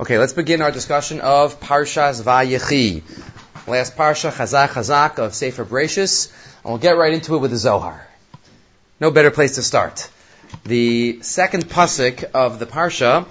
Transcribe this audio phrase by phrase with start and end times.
[0.00, 3.02] Okay, let's begin our discussion of Parshas Vayechi.
[3.68, 7.58] Last Parsha, Chazak Chazak of Sefer Bereshis, and we'll get right into it with the
[7.58, 8.08] Zohar.
[8.98, 10.10] No better place to start.
[10.64, 13.26] The second pasuk of the Parsha,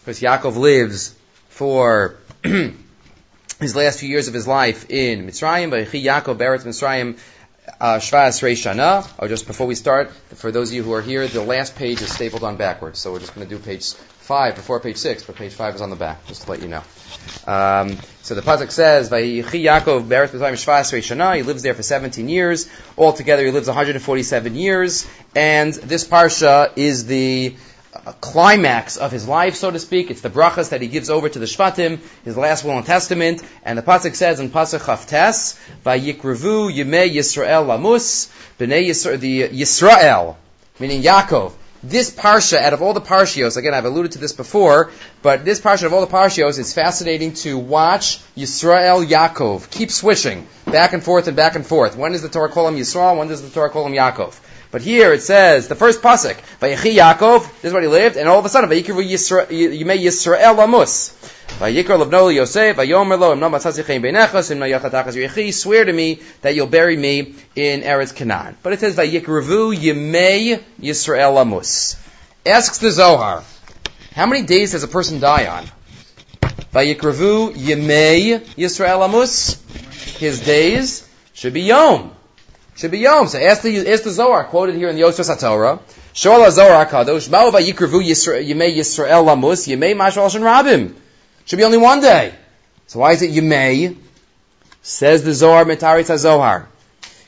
[0.00, 1.14] because Yaakov lives
[1.50, 7.18] for his last few years of his life in Mitzrayim, Vayechi Yaakov Beretz Mitzrayim
[7.78, 9.06] uh, Shvas Shana.
[9.18, 12.00] Or just before we start, for those of you who are here, the last page
[12.00, 13.92] is stapled on backwards, so we're just going to do page
[14.24, 16.68] five before page six, but page five is on the back, just to let you
[16.68, 16.82] know.
[17.46, 21.82] Um, so the pasuk says, "Vayichi Yaakov Beretz Mitzrayim Shvas Shana." He lives there for
[21.82, 22.66] 17 years.
[22.96, 27.54] Altogether, he lives 147 years, and this parsha is the
[28.22, 30.10] climax of his life, so to speak.
[30.10, 33.42] It's the brachas that he gives over to the Shvatim, his last will and testament.
[33.62, 40.36] And the pasuk says in pasuk Chavtes, "Vayikrevu Yemei Yisrael Lamus Bnei Yisrael." The Yisrael,
[40.80, 41.52] meaning Yaakov
[41.88, 44.90] this parsha, out of all the parshios, again, I've alluded to this before,
[45.22, 50.46] but this parsha of all the parshios, it's fascinating to watch Yisrael Yaakov keep switching
[50.64, 51.96] back and forth and back and forth.
[51.96, 53.18] When does the Torah call him Yisrael?
[53.18, 54.38] When does the Torah call him Yaakov?
[54.74, 58.28] But here it says, the first pasuk, Vayechi Yaakov, this is where he lived, and
[58.28, 61.12] all of a sudden, Vayikru Yisrael, Yisrael Lamus.
[61.60, 66.56] Vayikra Lavno Yosef, Vayomer Lo, Imna Matzazichem Beinechas, Imna Yachatachas Yechi, swear to me that
[66.56, 68.56] you'll bury me in Eretz Canaan.
[68.64, 71.96] But it says, Vayikrevu Yemei Yisrael Lamus.
[72.44, 73.44] Asks the Zohar,
[74.12, 75.66] how many days does a person die on?
[76.72, 80.18] Vayikrevu Yemei Yisrael Lamus.
[80.18, 82.10] His days should be Yom.
[82.76, 83.28] Should be Yom.
[83.28, 85.80] So ask the, ask the Zohar, quoted here in the Yosef HaTorah.
[86.12, 90.94] Shoal HaZohar HaKadosh, Ma'u Vayikrevu Yemei Yisrael Lamus, Yemei Mashal Shan Rabim.
[91.44, 92.34] Should be only one day.
[92.86, 93.96] So why is it Yemei?
[94.82, 96.66] Says the Zohar, Metaritz HaZohar.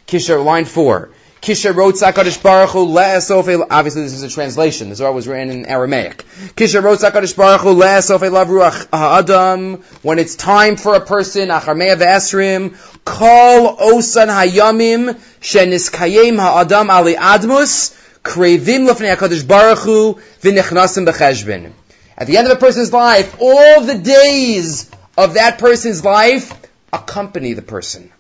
[0.07, 1.11] Kisher, line four.
[1.43, 5.51] Kisha wrote Sakadish Baruch Hu le'esofe, obviously this is a translation, the Zohar was written
[5.51, 6.25] in Aramaic.
[6.57, 11.97] Kisha wrote Sakadish Baruch Hu le'esofe lavruach ha'adam, when it's time for a person, acharmea
[11.97, 21.71] ve'esrim, kol osan hayamim, sheniskayim ha'adam ali admus, krevim lefnei HaKadosh Baruch Hu, v'nechnasim b'cheshbin.
[22.19, 26.53] At the end of a person's life, all the days of that person's life
[26.93, 28.11] accompany the person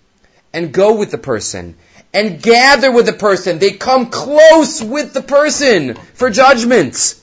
[0.53, 1.77] and go with the person
[2.17, 3.59] and gather with the person.
[3.59, 7.23] They come close with the person for judgments.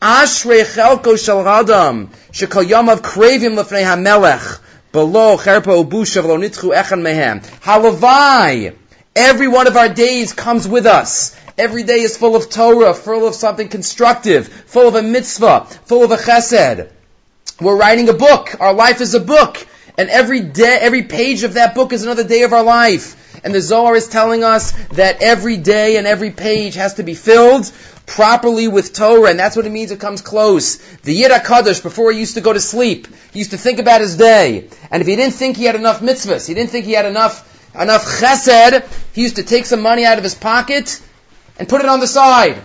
[0.00, 4.60] Ashrei chelko shel radam shekol yamav krevim lefnei hamelech
[4.92, 7.44] below nitchu echan mehem.
[7.60, 8.76] Halavai.
[9.16, 11.36] Every one of our days comes with us.
[11.58, 16.04] Every day is full of Torah, full of something constructive, full of a mitzvah, full
[16.04, 16.88] of a chesed.
[17.60, 18.54] We're writing a book.
[18.60, 19.66] Our life is a book.
[20.00, 23.44] And every day, every page of that book is another day of our life.
[23.44, 27.12] And the Zohar is telling us that every day and every page has to be
[27.12, 27.70] filled
[28.06, 30.76] properly with Torah, and that's what it means it comes close.
[31.02, 34.00] The Yid HaKadosh, before he used to go to sleep, he used to think about
[34.00, 34.70] his day.
[34.90, 37.44] And if he didn't think he had enough mitzvahs, he didn't think he had enough,
[37.78, 38.82] enough chesed,
[39.12, 40.98] he used to take some money out of his pocket
[41.58, 42.56] and put it on the side.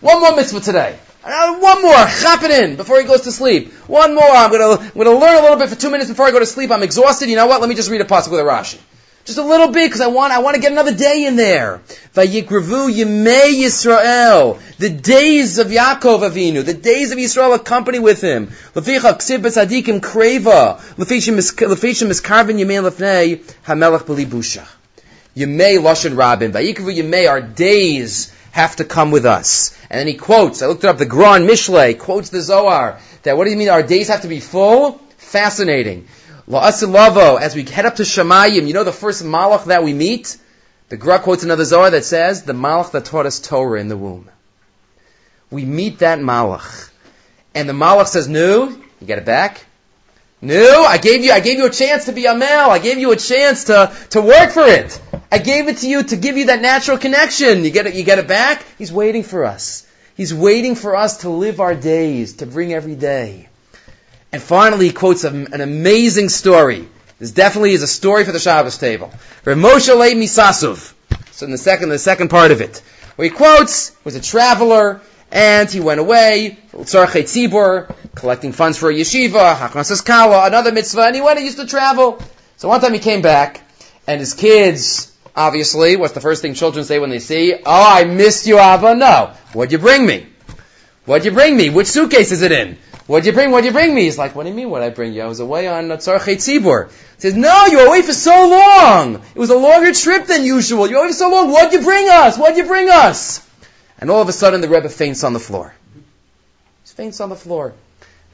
[0.00, 0.96] One more mitzvah today.
[1.24, 3.72] One more, chop it in before he goes to sleep.
[3.86, 6.30] One more, I'm gonna, I'm gonna learn a little bit for two minutes before I
[6.30, 6.70] go to sleep.
[6.70, 7.30] I'm exhausted.
[7.30, 7.60] You know what?
[7.60, 8.78] Let me just read a pasuk with a Rashi.
[9.24, 11.80] Just a little bit, because I want, I want to get another day in there.
[12.12, 14.60] Vayikrevu Yemei Yisrael.
[14.76, 18.48] The days of Yaakov Avinu, the days of Yisrael accompany with him.
[18.74, 20.78] Leficha ksiv b'tzadikim kreva.
[20.96, 24.68] Lefishim miskarvin Yemei lefnei hamelech b'li busha.
[25.34, 26.52] Yemei lashon rabin.
[26.52, 29.76] Vayikrevu Yemei, our days have to come with us.
[29.90, 33.36] And then he quotes, I looked it up, the Gran Mishle quotes the Zohar, that
[33.36, 34.92] what do you mean our days have to be full?
[35.16, 36.06] Fascinating.
[36.48, 40.36] La'asilavo, as we head up to Shemayim, you know the first malach that we meet?
[40.88, 43.96] The Gra quotes another Zohar that says, the malach that taught us Torah in the
[43.96, 44.30] womb.
[45.50, 46.90] We meet that malach.
[47.56, 49.64] And the malach says, no, you get it back?
[50.44, 52.68] No, I gave you, I gave you a chance to be a male.
[52.68, 55.00] I gave you a chance to, to work for it.
[55.32, 57.64] I gave it to you to give you that natural connection.
[57.64, 58.62] You get it, you get it back?
[58.76, 59.86] He's waiting for us.
[60.16, 63.48] He's waiting for us to live our days, to bring every day.
[64.32, 66.88] And finally, he quotes an amazing story.
[67.18, 69.12] This definitely is a story for the Shabbos table.
[69.44, 70.92] Moshe Le Misasuv.
[71.30, 72.82] So in the second, the second part of it,
[73.16, 75.00] where he quotes, was a traveler,
[75.34, 81.16] and he went away, tzibur, collecting funds for a yeshiva, hakmasas kala, another mitzvah, and
[81.16, 82.22] he went, he used to travel.
[82.56, 83.60] So one time he came back,
[84.06, 87.52] and his kids, obviously, what's the first thing children say when they see?
[87.52, 88.94] Oh, I missed you, Abba.
[88.94, 89.34] No.
[89.52, 90.28] What'd you bring me?
[91.04, 91.68] What'd you bring me?
[91.68, 92.78] Which suitcase is it in?
[93.08, 93.50] What'd you bring?
[93.50, 94.04] What'd you bring me?
[94.04, 95.22] He's like, what do you mean what'd I bring you?
[95.22, 96.90] I was away on Tzarchet Tzibur.
[96.90, 99.16] He says, no, you were away for so long.
[99.16, 100.86] It was a longer trip than usual.
[100.86, 101.50] You were away for so long.
[101.50, 102.38] What'd you bring us?
[102.38, 103.44] What'd you bring us?
[104.00, 105.74] And all of a sudden the Rebbe faints on the floor.
[106.84, 107.72] He faints on the floor.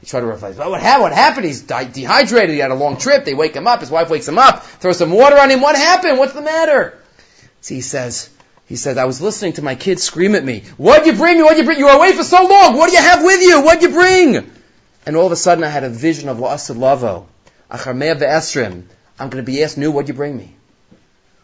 [0.01, 0.57] He tried to reflect.
[0.57, 1.03] Well, what happened?
[1.03, 1.45] What happened?
[1.45, 2.49] He's de- dehydrated.
[2.49, 3.23] He had a long trip.
[3.23, 3.81] They wake him up.
[3.81, 4.63] His wife wakes him up.
[4.63, 5.61] Throw some water on him.
[5.61, 6.17] What happened?
[6.17, 6.97] What's the matter?
[7.65, 8.29] He says,
[8.65, 10.63] he said, I was listening to my kids scream at me.
[10.77, 11.43] What'd you bring me?
[11.43, 11.77] What'd you bring?
[11.77, 12.77] You were away for so long.
[12.77, 13.61] What do you have with you?
[13.61, 14.51] What'd you bring?
[15.05, 17.27] And all of a sudden I had a vision of La'asad Lavo.
[17.69, 18.83] Acharmea ve'esrim.
[19.19, 20.55] I'm going to be asked, new, what'd you bring me?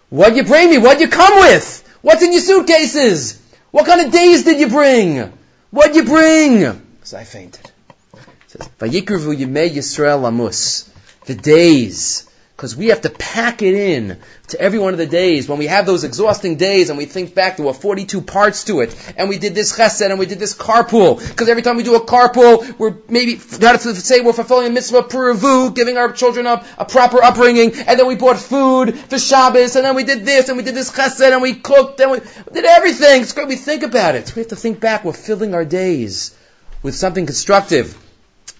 [0.10, 0.80] What'd you bring me?
[0.80, 1.84] What'd you come with?
[2.02, 3.40] What's in your suitcases?
[3.72, 5.31] What kind of days did you bring?
[5.72, 6.81] What'd you bring?
[7.04, 7.72] So I fainted.
[8.14, 10.90] It says, Vayikruvu Yimei Yisrael Lamus.
[11.25, 12.26] The days
[12.57, 14.18] because we have to pack it in
[14.48, 15.48] to every one of the days.
[15.48, 18.80] When we have those exhausting days and we think back, there were 42 parts to
[18.80, 21.83] it, and we did this chesed and we did this carpool, because every time we
[21.83, 26.12] do a carpool, we're maybe, not to say we're fulfilling a mitzvah puravu, giving our
[26.12, 30.03] children up a proper upbringing, and then we bought food for Shabbos, and then we
[30.03, 32.21] did this, and we did this chesed, and we cooked, and we
[32.51, 33.21] did everything.
[33.21, 33.48] It's great.
[33.48, 34.36] We think about it.
[34.36, 35.06] we have to think back.
[35.06, 36.36] We're filling our days
[36.81, 37.95] with something constructive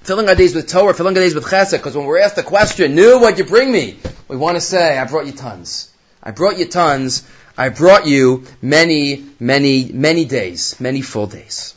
[0.08, 2.44] filling our days with Torah, filling our days with Chesed, because when we're asked the
[2.44, 4.00] question, "New, what you bring me?"
[4.30, 5.90] We want to say, "I brought you tons.
[6.24, 7.24] I brought you tons.
[7.58, 11.74] I brought you many, many, many days, many full days."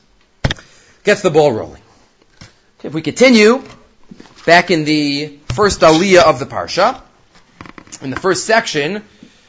[1.03, 1.82] Gets the ball rolling.
[2.85, 3.65] If we continue,
[4.47, 7.00] back in the first aliyah of the parsha,
[8.00, 9.03] in the first section,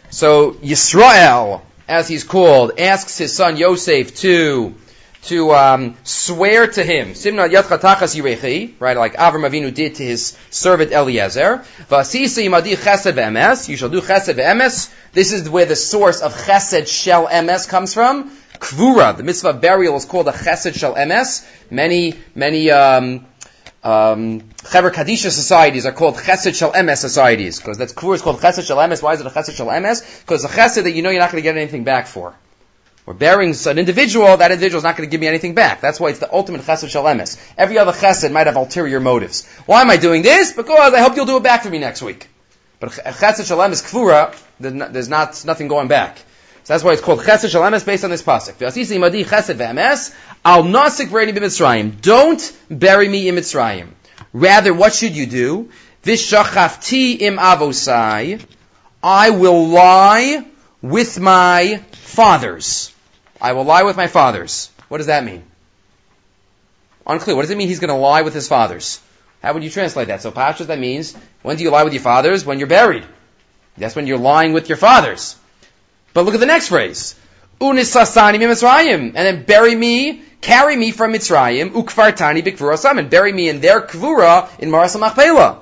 [0.10, 4.74] so Yisrael, as he's called, asks his son Yosef to
[5.24, 10.38] to um, swear to him, Simna Yatchatachas Yirechi, right, like Avram Avinu did to his
[10.50, 11.64] servant Eliezer.
[11.90, 14.92] Vasisa Yimadi Chesed Ve'emes, you shall do Chesed Ve'emes.
[15.14, 18.32] This is where the source of Chesed Shel Emes comes from.
[18.56, 21.48] Kvura, the mitzvah of burial is called a Chesed Shel Emes.
[21.70, 23.26] Many, many, um,
[23.84, 28.40] um, Chevra Kadisha societies are called Chesed Shel Emes societies, because that's Kvura is called
[28.40, 29.04] Chesed Shel Emes.
[29.04, 30.22] Why is it a Chesed Shel Emes?
[30.22, 32.36] Because a Chesed that you know you're not going to get anything back for.
[33.06, 35.82] We're burying an individual, that individual is not going to give me anything back.
[35.82, 37.40] That's why it's the ultimate chesed shalemis.
[37.58, 39.48] Every other chesed might have ulterior motives.
[39.66, 40.54] Why am I doing this?
[40.54, 42.30] Because I hope you'll do it back for me next week.
[42.80, 46.20] But chesed shalemis kvura, there's not nothing going back.
[46.64, 48.60] So that's why it's called chesed shalemis based on this pasuk.
[52.02, 53.88] Don't bury me in Mitzrayim.
[54.32, 55.70] Rather, what should you do?
[56.04, 58.46] V'shachafti im avosai.
[59.02, 60.46] I will lie
[60.84, 62.91] with my fathers.
[63.42, 64.70] I will lie with my fathers.
[64.88, 65.44] What does that mean?
[67.08, 67.36] Unclear.
[67.36, 69.02] What does it mean he's going to lie with his fathers?
[69.42, 70.22] How would you translate that?
[70.22, 72.46] So Pashas, that means, when do you lie with your fathers?
[72.46, 73.04] When you're buried.
[73.78, 75.36] That's when you're lying with your fathers.
[76.14, 77.16] But look at the next phrase.
[77.60, 79.14] Unisasani Mitzrayim.
[79.16, 83.82] And then bury me, carry me from Mitzrayim, ukvartani bikvurasam, and bury me in their
[83.82, 85.60] kvura in Marasa Machpelah.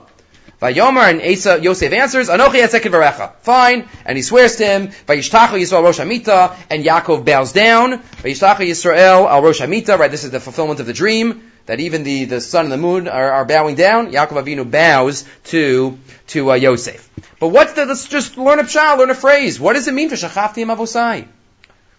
[0.62, 3.34] Vayomer and Asa, Yosef answers, Anochi Etzekid Varecha.
[3.38, 3.88] Fine.
[4.06, 8.00] And he swears to him, Vayishtacha Yisrael Rosh Hamita, and Yaakov bows down.
[8.00, 12.04] Vayishtacha Yisrael al Rosh Hamita, right, this is the fulfillment of the dream, that even
[12.04, 14.12] the, the sun and the moon are, are bowing down.
[14.12, 15.98] Yaakov Avinu bows to,
[16.28, 17.10] to uh, Yosef.
[17.40, 19.62] But what's the, let's just learn a child, learn a phrase.
[19.62, 21.26] What does it mean for Shachafti Avosai?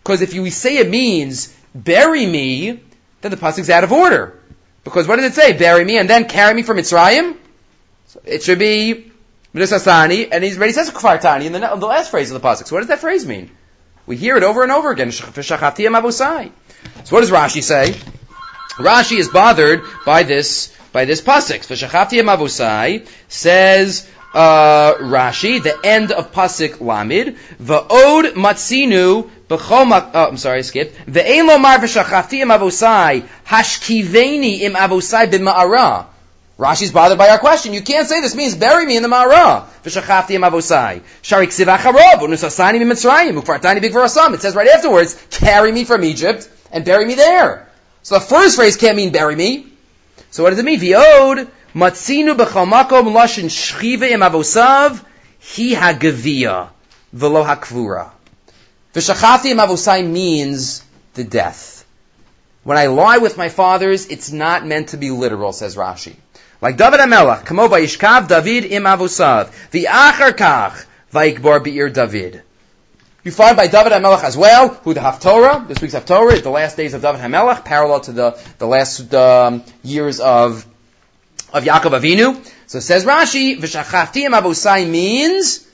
[0.02, 2.80] Because if you say it means, bury me,
[3.22, 4.38] then the pasuk's out of order.
[4.84, 5.54] Because what does it say?
[5.54, 7.36] Bury me and then carry me from Mitzrayim?
[8.10, 9.12] So it should be
[9.54, 12.66] Minisasani, and he's already says Kfartani in the, the last phrase of the pasuk.
[12.66, 13.52] So what does that phrase mean?
[14.04, 15.12] We hear it over and over again.
[15.12, 15.46] So what does
[17.30, 17.94] Rashi say?
[18.78, 21.60] Rashi is bothered by this by this pasuk.
[21.60, 27.36] V'shachati mavusai says uh, Rashi, the end of pasuk Lamid.
[27.62, 30.10] Va'od matzinu b'chol.
[30.14, 30.96] Oh, I'm sorry, I skipped.
[31.06, 36.06] Ve'en lomar v'shachati mavusai hashkiveni im avusai b'ma'ara.
[36.60, 37.72] Rashi's bothered by our question.
[37.72, 39.08] You can't say this means bury me in the
[43.80, 44.34] bigvarasam.
[44.34, 47.66] It says right afterwards, carry me from Egypt and bury me there.
[48.02, 49.72] So the first phrase can't mean bury me.
[50.30, 50.78] So what does it mean?
[50.78, 51.48] V'od,
[60.12, 61.86] means the death.
[62.64, 66.16] When I lie with my fathers, it's not meant to be literal, says Rashi.
[66.60, 72.42] Like David Amelach, Kamo vayishkav David im avusav, v'achar kach vayikbar be'ir David.
[73.22, 76.50] You find by David HaMelech as well, who the Haftorah, this week's Haftorah is the
[76.50, 80.66] last days of David HaMelech, parallel to the, the last um, years of,
[81.52, 82.42] of Yaakov Avinu.
[82.66, 85.68] So it says Rashi, V'shachaftim abusai means,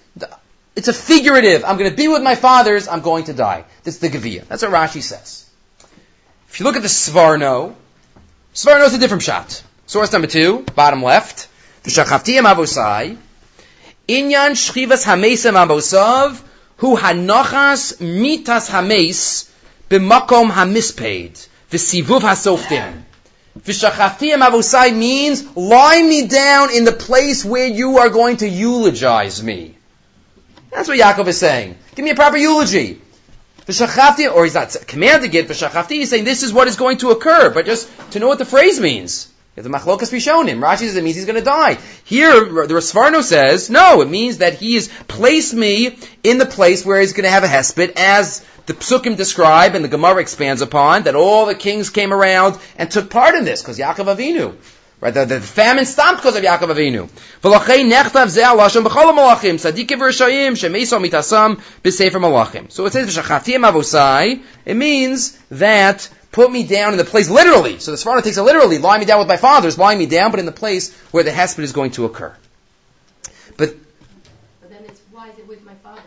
[0.74, 1.64] it's a figurative.
[1.64, 3.64] I'm going to be with my fathers, I'm going to die.
[3.84, 4.46] That's the Gavia.
[4.48, 5.48] That's what Rashi says.
[6.48, 7.74] If you look at the Sforno,
[8.54, 9.62] Sforno is a different shot.
[9.88, 11.46] Source number two, bottom left.
[11.84, 13.16] V'shachavtiyam avosai.
[14.08, 16.42] Inyan shchivas hamesem avosav
[16.78, 19.48] hu hanochas mitas hames
[19.88, 23.02] b'makom hamispaid v'sivuv hasoftim.
[23.60, 29.40] V'shachafti avosai means lie me down in the place where you are going to eulogize
[29.40, 29.76] me.
[30.72, 31.76] That's what Yaakov is saying.
[31.94, 33.00] Give me a proper eulogy.
[33.66, 37.10] V'shachafti, or he's not commanding it, v'shachafti, he's saying this is what is going to
[37.10, 39.32] occur, but just to know what the phrase means.
[39.56, 41.78] If the machlokas be shown him, Rashi says it means he's going to die.
[42.04, 46.84] Here, the Rasvarno says, no, it means that he has placed me in the place
[46.84, 50.60] where he's going to have a hesped, as the psukim describe and the Gemara expands
[50.60, 54.54] upon, that all the kings came around and took part in this, because Yaakov Avinu.
[54.98, 57.10] Right, the, the famine stopped because of Yaakov Avinu.
[62.70, 63.18] So it says,
[64.64, 67.78] it means that put me down in the place literally.
[67.78, 70.30] So the Sforno takes it literally, lie me down with my fathers, lie me down,
[70.32, 72.36] but in the place where the hesped is going to occur.
[73.56, 73.74] But,
[74.60, 76.02] but then it's, why is it with my fathers?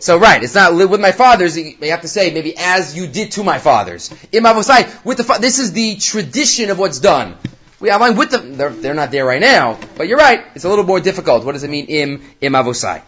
[0.00, 1.56] So right, it's not with my fathers.
[1.56, 4.10] You have to say maybe as you did to my fathers.
[4.32, 7.36] Im avosai, with the this is the tradition of what's done.
[7.78, 8.56] We outline with them.
[8.56, 10.44] They're, they're not there right now, but you're right.
[10.56, 11.44] It's a little more difficult.
[11.44, 11.86] What does it mean?
[11.86, 13.02] Im im avosai.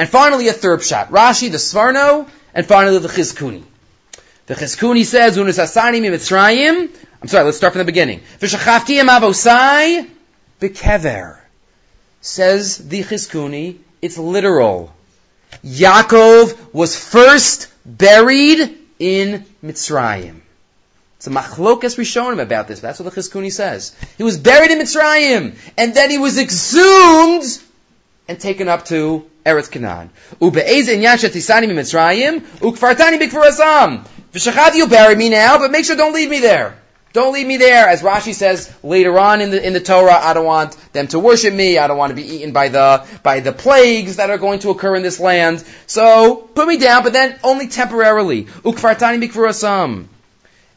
[0.00, 1.10] And finally, a third shot.
[1.10, 3.62] Rashi, the Sforno, and finally the Chizkuni.
[4.46, 7.44] The Chizkuni says, "Unusasani mitzrayim." I'm sorry.
[7.44, 8.20] Let's start from the beginning.
[8.40, 10.08] V'shachafti avosai
[10.60, 11.38] bekever.
[12.20, 13.78] Says the Chizkuni.
[14.02, 14.92] It's literal.
[15.64, 20.40] Yaakov was first buried in Mitzrayim.
[21.16, 22.80] It's a machlokas him about this.
[22.80, 23.96] That's what the Chizkuni says.
[24.18, 27.58] He was buried in Mitzrayim, and then he was exhumed
[28.28, 30.10] and taken up to Eretz Canaan.
[30.40, 34.04] Ube'ez inyan shetisani Mitzrayim, ukfartani bikfarasam.
[34.32, 36.76] V'shachad you bury me now, but make sure don't leave me there.
[37.12, 37.88] Don't leave me there.
[37.88, 41.18] As Rashi says later on in the, in the Torah, I don't want them to
[41.18, 41.78] worship me.
[41.78, 44.70] I don't want to be eaten by the, by the plagues that are going to
[44.70, 45.64] occur in this land.
[45.86, 48.44] So, put me down, but then only temporarily.
[48.44, 50.08] Ukfartani bikfarasam.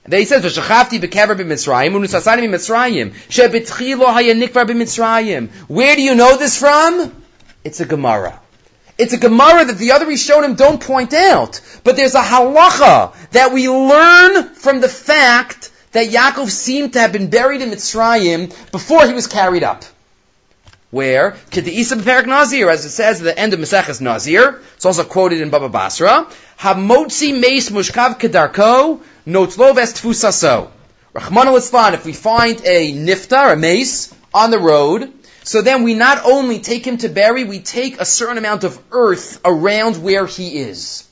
[0.06, 6.38] Then he says, "V'shachavti bekever b'Mitzrayim unusasani b'Mitzrayim shebetchilo hayanikvar b'Mitzrayim." Where do you know
[6.38, 7.12] this from?
[7.66, 8.40] It's a Gemara.
[9.00, 13.54] It's a Gemara that the other Rishonim don't point out, but there's a halacha that
[13.54, 19.08] we learn from the fact that Yaakov seemed to have been buried in Mitzrayim before
[19.08, 19.86] he was carried up.
[20.92, 21.32] Where?
[21.52, 24.60] Kedisa Perak Nazir, as it says at the end of Maseches Nazir.
[24.76, 26.28] It's also quoted in Baba Basra.
[26.60, 30.72] Hamotzi meis mushkav kedarko notzlo vestfusaso.
[31.14, 36.26] Rahman if we find a niftar, a mace, on the road, so then we not
[36.26, 40.58] only take him to bury, we take a certain amount of earth around where he
[40.60, 41.08] is.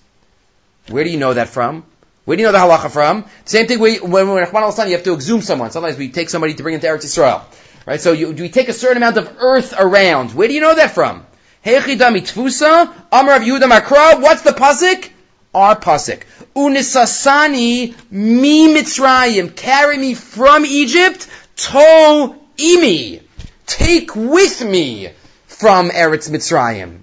[0.89, 1.83] Where do you know that from?
[2.25, 3.25] Where do you know the halacha from?
[3.45, 5.71] Same thing we, when, when Rahman al you have to exhume someone.
[5.71, 7.41] Sometimes we take somebody to bring him to Eretz Yisrael.
[7.85, 8.01] Right?
[8.01, 10.33] So you, do we take a certain amount of earth around.
[10.33, 11.25] Where do you know that from?
[11.65, 15.09] Hechidami tfusa, Amar of Yehuda Makra, what's the pasuk?
[15.53, 16.23] Our pasuk.
[16.55, 23.21] Unisasani mi Mitzrayim, carry me from Egypt, to imi,
[23.67, 25.11] take with me
[25.45, 26.97] from Eretz Mitzrayim.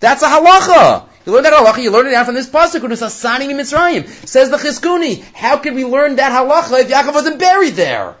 [0.00, 1.08] That's a halacha.
[1.26, 4.06] You learn that halacha, you learn it out from this pasuk, Unisasani mi Mitzrayim.
[4.26, 8.14] Says the Chizkuni, how can we learn that halacha if Yaakov wasn't buried there?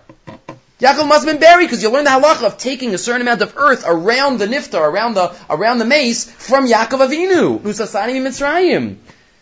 [0.80, 3.40] Yaakov must have been buried because you learn the halacha of taking a certain amount
[3.40, 8.96] of earth around the niftar, around the around the mace from Yaakov Avinu, Nusasani Mitzrayim.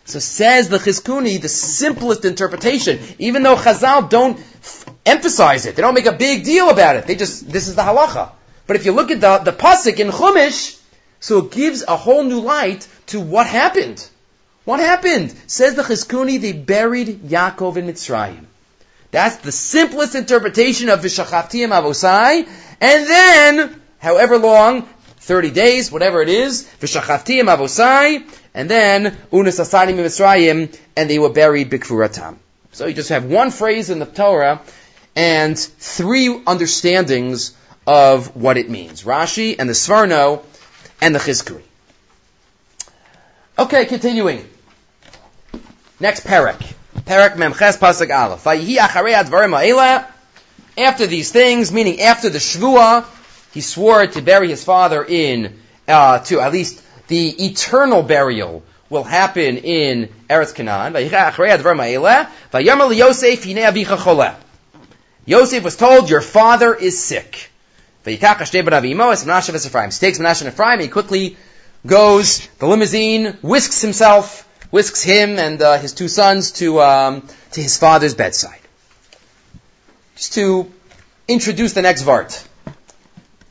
[0.04, 4.38] So says the Chizkuni, the simplest interpretation, even though Chazal don't
[5.06, 7.06] emphasize it, they don't make a big deal about it.
[7.06, 8.30] They just this is the halacha.
[8.66, 10.80] But if you look at the the pasuk in Chumash,
[11.20, 14.06] so it gives a whole new light to what happened.
[14.64, 15.34] What happened?
[15.46, 18.46] Says the Chizkuni, they buried Yaakov in Mitzrayim.
[19.11, 22.49] That's the simplest interpretation of Vishachatiyim Avosai.
[22.80, 29.96] And then, however long, 30 days, whatever it is, Vishachatiyim Avosai, and then Unas Asanim
[29.96, 32.37] Mitzrayim, and they were buried Bikfuratam.
[32.73, 34.62] So you just have one phrase in the Torah
[35.16, 37.56] and three understandings
[37.87, 39.04] of what it means.
[39.04, 40.42] Rashi and the Sforno
[41.00, 41.62] and the Chizkuni.
[43.59, 44.49] Okay, continuing.
[46.00, 46.75] Next parak.
[47.04, 48.47] Perak Memches Pasuk Aleph.
[50.76, 53.04] After these things, meaning after the Shvua,
[53.52, 55.56] he swore to bury his father in,
[55.87, 60.92] uh, to at least the eternal burial will happen in Eretz Canaan.
[65.26, 67.50] Yosef was told, your father is sick.
[68.04, 71.37] He takes Menashe and Ephraim, he quickly
[71.87, 77.62] goes, the limousine, whisks himself whisks him and uh, his two sons to um, to
[77.62, 78.59] his father's bedside.
[80.16, 80.69] Just to
[81.28, 82.45] introduce the next vart.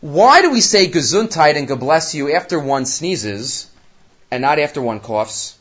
[0.01, 3.71] Why do we say gesundheit and God bless you after one sneezes
[4.31, 5.57] and not after one coughs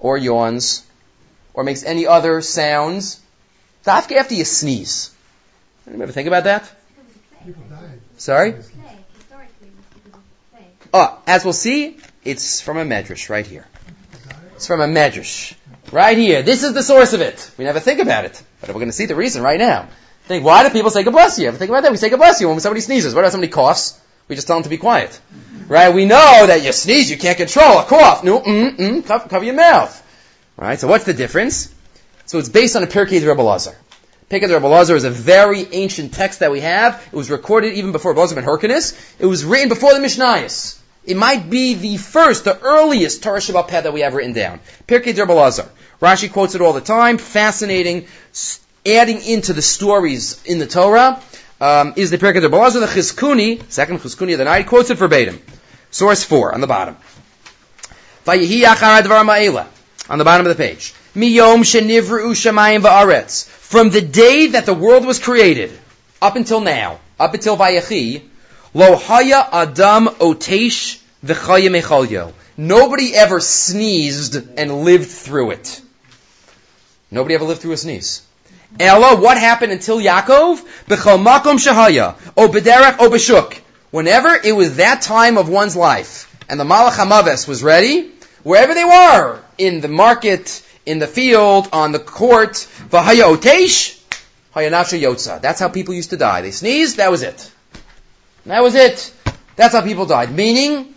[0.00, 0.84] or yawns
[1.54, 3.20] or makes any other sounds?
[3.88, 5.14] After you sneeze.
[5.86, 6.70] Anybody ever think about that?
[8.16, 8.54] Sorry?
[10.92, 13.66] Oh, as we'll see, it's from a medrash right here.
[14.54, 15.54] It's from a medrash.
[15.92, 16.42] Right here.
[16.42, 17.50] This is the source of it.
[17.58, 18.42] We never think about it.
[18.60, 19.88] But we're going to see the reason right now.
[20.24, 21.46] Think, why do people say God bless you?
[21.46, 21.92] Ever think about that?
[21.92, 23.14] We say God bless you when somebody sneezes.
[23.14, 24.00] What about somebody coughs?
[24.26, 25.20] We just tell them to be quiet.
[25.68, 25.94] Right?
[25.94, 28.24] We know that you sneeze, you can't control a cough.
[28.24, 30.02] No, mm, mm, cover your mouth.
[30.56, 30.80] Right?
[30.80, 31.72] So what's the difference?
[32.26, 33.76] So it's based on a Pirkei Rebbe Lazar.
[34.28, 37.00] Pirkei Rebbe Lazar is a very ancient text that we have.
[37.12, 38.94] It was recorded even before Rebbe and Hyrcanus.
[39.20, 40.80] It was written before the Mishnayos.
[41.04, 44.58] It might be the first, the earliest Torah Shabbat that we have written down.
[44.88, 45.68] Pirkei Rebbe Lazar.
[46.02, 47.18] Rashi quotes it all the time.
[47.18, 48.08] Fascinating.
[48.84, 51.22] Adding into the stories in the Torah
[51.60, 52.80] um, is the Pirkei Rebbe Lazar.
[52.80, 55.40] The Chizkuni, second Chizkuni of the night, quotes it verbatim.
[55.92, 56.96] Source 4 on the bottom.
[60.10, 60.92] On the bottom of the page.
[61.16, 63.46] Miyom shenivru shamayim va'aretz.
[63.46, 65.72] From the day that the world was created,
[66.20, 68.22] up until now, up until Vayechi,
[68.74, 72.34] lo haya adam otesh v'chaya mechalyo.
[72.58, 75.80] Nobody ever sneezed and lived through it.
[77.10, 78.20] Nobody ever lived through a sneeze.
[78.78, 80.60] Ella, what happened until Yaakov?
[80.86, 83.50] B'chol makom shahaya, o b'derech o.
[83.90, 88.10] Whenever it was that time of one's life, and the Malach HaMaves was ready,
[88.42, 92.52] wherever they were, in the market, in the field, on the court,
[92.90, 94.00] v'haya otesh,
[94.54, 95.40] yotza.
[95.40, 96.40] That's how people used to die.
[96.40, 97.52] They sneezed, that was it.
[98.46, 99.12] That was it.
[99.56, 100.32] That's how people died.
[100.32, 100.94] Meaning,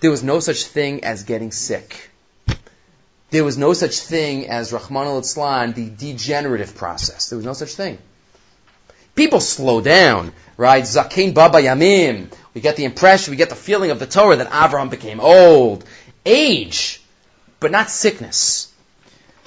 [0.00, 2.10] there was no such thing as getting sick.
[3.30, 7.28] There was no such thing as Rahman al the degenerative process.
[7.28, 7.98] There was no such thing.
[9.14, 10.82] People slow down, right?
[10.82, 12.32] Zakein Baba Yamim.
[12.54, 15.84] We get the impression, we get the feeling of the Torah that Abraham became old.
[16.24, 17.02] Age,
[17.60, 18.67] but not sickness.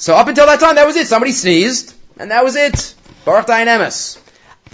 [0.02, 1.06] So up until that time, that was it.
[1.06, 2.96] Somebody sneezed, and that was it.
[3.24, 4.18] Baruch Dayan.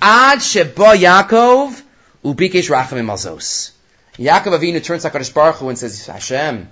[0.02, 1.82] Ad Sheba Yaakov,
[2.24, 3.72] Ubikesh Rachamim Alzos.
[4.14, 6.70] Yaakov Avinu turns to HaKadosh Baruch Hu and says, Hashem,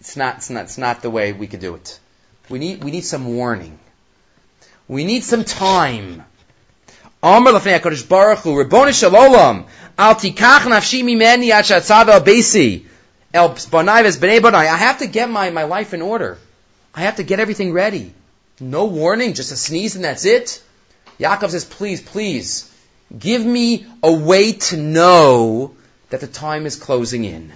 [0.00, 2.00] it's not, it's not, it's not the way we could do it.
[2.48, 3.78] We need, we need some warning.
[4.88, 6.24] We need some time.
[7.22, 12.86] Amr lefnei HaKadosh Baruch Hu, Rabboni Shalom, al tikach nafshi mimeni ad shatzav el beisi,
[13.32, 14.66] el b'nai ves b'nei b'nai.
[14.66, 16.38] I have to get my, my life in order.
[16.94, 18.12] I have to get everything ready.
[18.60, 20.62] No warning, just a sneeze and that's it.
[21.18, 22.70] Yaakov says, please, please,
[23.16, 25.74] give me a way to know
[26.10, 27.52] that the time is closing in.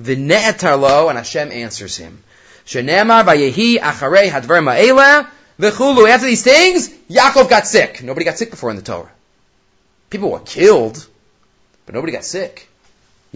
[0.00, 2.22] V'ne'etar lo, and Hashem answers him.
[2.66, 6.08] Shenemar vayehi acharei hadvar ma'ela, v'chulu.
[6.08, 8.02] After these things, Yaakov got sick.
[8.02, 9.10] Nobody got sick before in the Torah.
[10.10, 11.06] People were killed,
[11.86, 12.68] but nobody got sick.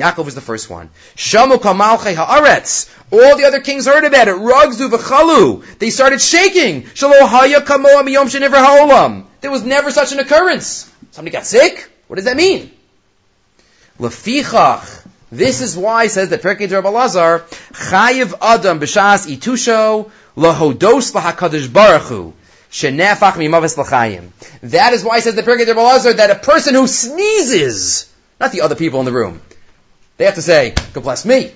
[0.00, 0.88] Yaakov was the first one.
[1.14, 2.90] Shamu kamalchei haaretz.
[3.12, 4.34] All the other kings heard about it.
[4.34, 5.78] Rugzu v'chalu.
[5.78, 6.82] They started shaking.
[6.82, 9.26] Shalo haya kamoa miyom sheniver ha'olam.
[9.40, 10.90] There was never such an occurrence.
[11.10, 11.90] Somebody got sick?
[12.06, 12.70] What does that mean?
[13.98, 15.06] Lefichach.
[15.32, 17.40] This is why, says the Pirkei de Rabbi Lazar,
[17.72, 22.34] Chayiv Adam b'shas itusho lahodos lahakadosh baruch.
[22.70, 24.30] Shenefach mimavis l'chayim.
[24.62, 28.50] That is why, says the Pirkei de Rabbi Lazar, that a person who sneezes, not
[28.50, 29.40] the other people in the room,
[30.20, 31.50] they have to say, God bless me.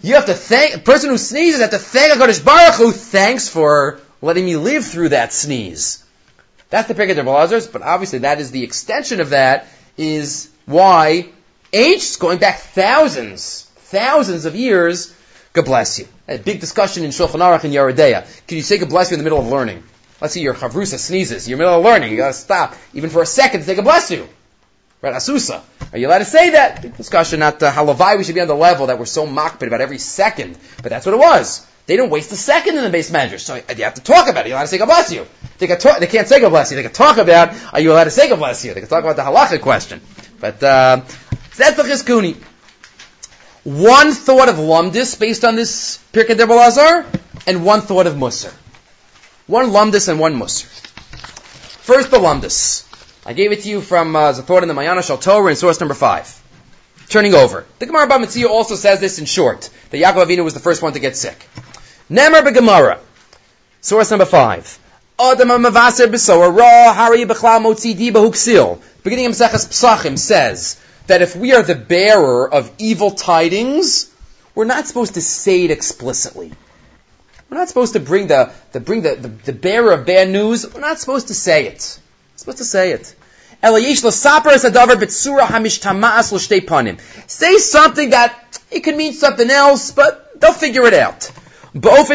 [0.00, 3.48] You have to thank, a person who sneezes have to thank HaKadosh Baruch Hu, thanks
[3.48, 6.04] for letting me live through that sneeze.
[6.70, 9.66] That's the Pirkei Lazar's, but obviously that is the extension of that,
[9.96, 11.30] is why
[11.72, 15.12] ancient, going back thousands, thousands of years,
[15.52, 16.06] God bless you.
[16.28, 18.46] A big discussion in Shulchan Aruch and Yoreh De'ah.
[18.46, 19.82] Can you say God bless you in the middle of learning?
[20.20, 21.48] Let's see your chavrusa sneezes.
[21.48, 22.12] You're in the middle of learning.
[22.12, 24.28] You gotta stop, even for a second, to say God bless you.
[25.02, 25.62] Right, Asusa.
[25.92, 26.82] Are you allowed to say that?
[26.82, 29.66] Big discussion, not uh, halavai, we should be on the level that we're so mockbit
[29.66, 30.58] about every second.
[30.82, 31.66] But that's what it was.
[31.86, 33.38] They didn't waste a second in the base measure.
[33.38, 34.48] So you have to talk about it.
[34.48, 35.26] You're allowed to say God bless you.
[35.58, 36.76] They, can talk, they can't say God bless you.
[36.76, 38.74] They can talk about, are you allowed to say God bless you?
[38.74, 40.00] They can talk about the halacha question.
[40.40, 41.02] But, uh,
[41.56, 42.36] that's the chizkuni.
[43.64, 47.04] One thought of lumdis based on this Pirkei de Belazar,
[47.46, 48.52] and one thought of musar.
[49.46, 50.66] One lumdis and one musar.
[51.82, 52.85] First the lumdis.
[53.26, 55.80] I gave it to you from uh, thought in the Ma'ayana Shel Torah in source
[55.80, 56.32] number five.
[57.08, 57.66] Turning over.
[57.80, 60.80] The Gemara Bava Metzia also says this in short, that Yaakov Avinu was the first
[60.80, 61.48] one to get sick.
[62.08, 63.00] Nemer beGemara.
[63.80, 64.78] Source number five.
[65.18, 65.72] Beginning of
[69.32, 74.08] Maseches Psachim says that if we are the bearer of evil tidings,
[74.54, 76.52] we're not supposed to say it explicitly.
[77.50, 80.72] We're not supposed to bring the, the bring the, the, the bearer of bad news.
[80.72, 81.98] We're not supposed to say it.
[82.36, 83.14] Supposed to say it.
[87.26, 91.30] Say something that it could mean something else, but they'll figure it out.
[91.72, 92.06] So that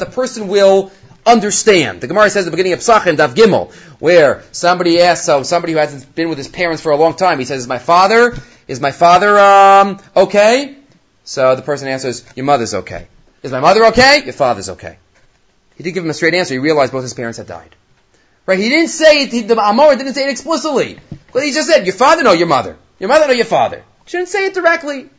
[0.00, 0.90] the person will
[1.26, 2.00] understand.
[2.00, 5.72] The Gemara says at the beginning of Psachim, Dav Gimel, where somebody asks, so somebody
[5.72, 8.34] who hasn't been with his parents for a long time, he says, is my father,
[8.68, 10.76] is my father, um, okay?
[11.24, 13.08] So the person answers, your mother's okay.
[13.42, 14.22] Is my mother okay?
[14.24, 14.98] Your father's okay.
[15.76, 16.54] He didn't give him a straight answer.
[16.54, 17.74] He realized both his parents had died.
[18.46, 18.58] Right?
[18.58, 20.98] He didn't say it, he, the Amor didn't say it explicitly.
[21.32, 22.76] But he just said, your father, no, your mother.
[22.98, 23.82] Your mother, no, your father.
[24.04, 25.10] He shouldn't say it directly.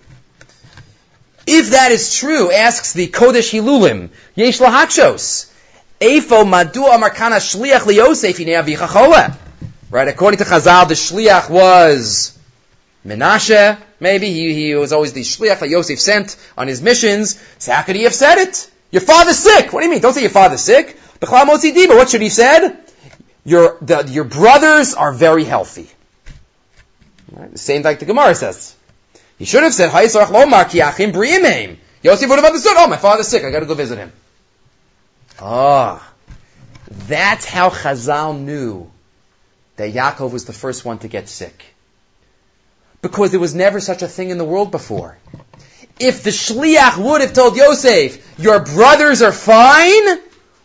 [1.46, 5.52] If that is true, asks the Kodesh Hilulim, Yesh Lahachos,
[6.02, 9.38] Eifo Madu Amarkana Shliach Liyosef Avicha
[9.90, 12.38] Right, according to Chazal, the Shliach was
[13.06, 17.42] Menashe, maybe, he, he was always the Shliach that Yosef sent on his missions.
[17.60, 18.70] So how could he have said it?
[18.92, 19.74] Your father's sick!
[19.74, 20.02] What do you mean?
[20.02, 20.98] Don't say your father's sick.
[21.20, 22.78] What should he said?
[23.44, 25.90] Your, the, your brothers are very healthy.
[27.32, 27.52] Right?
[27.52, 28.76] The same like the Gemara says.
[29.38, 29.90] He should have said,
[32.04, 34.12] Yosef would have understood, oh, my father's sick, I gotta go visit him.
[35.40, 36.08] Ah,
[36.90, 38.90] that's how Chazal knew
[39.76, 41.66] that Yaakov was the first one to get sick.
[43.02, 45.18] Because there was never such a thing in the world before.
[46.00, 50.20] If the Shliach would have told Yosef, your brothers are fine,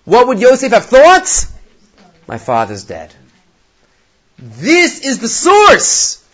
[0.04, 1.46] what would Yosef have thought?
[2.26, 3.14] My father's dead.
[4.38, 6.26] This is the source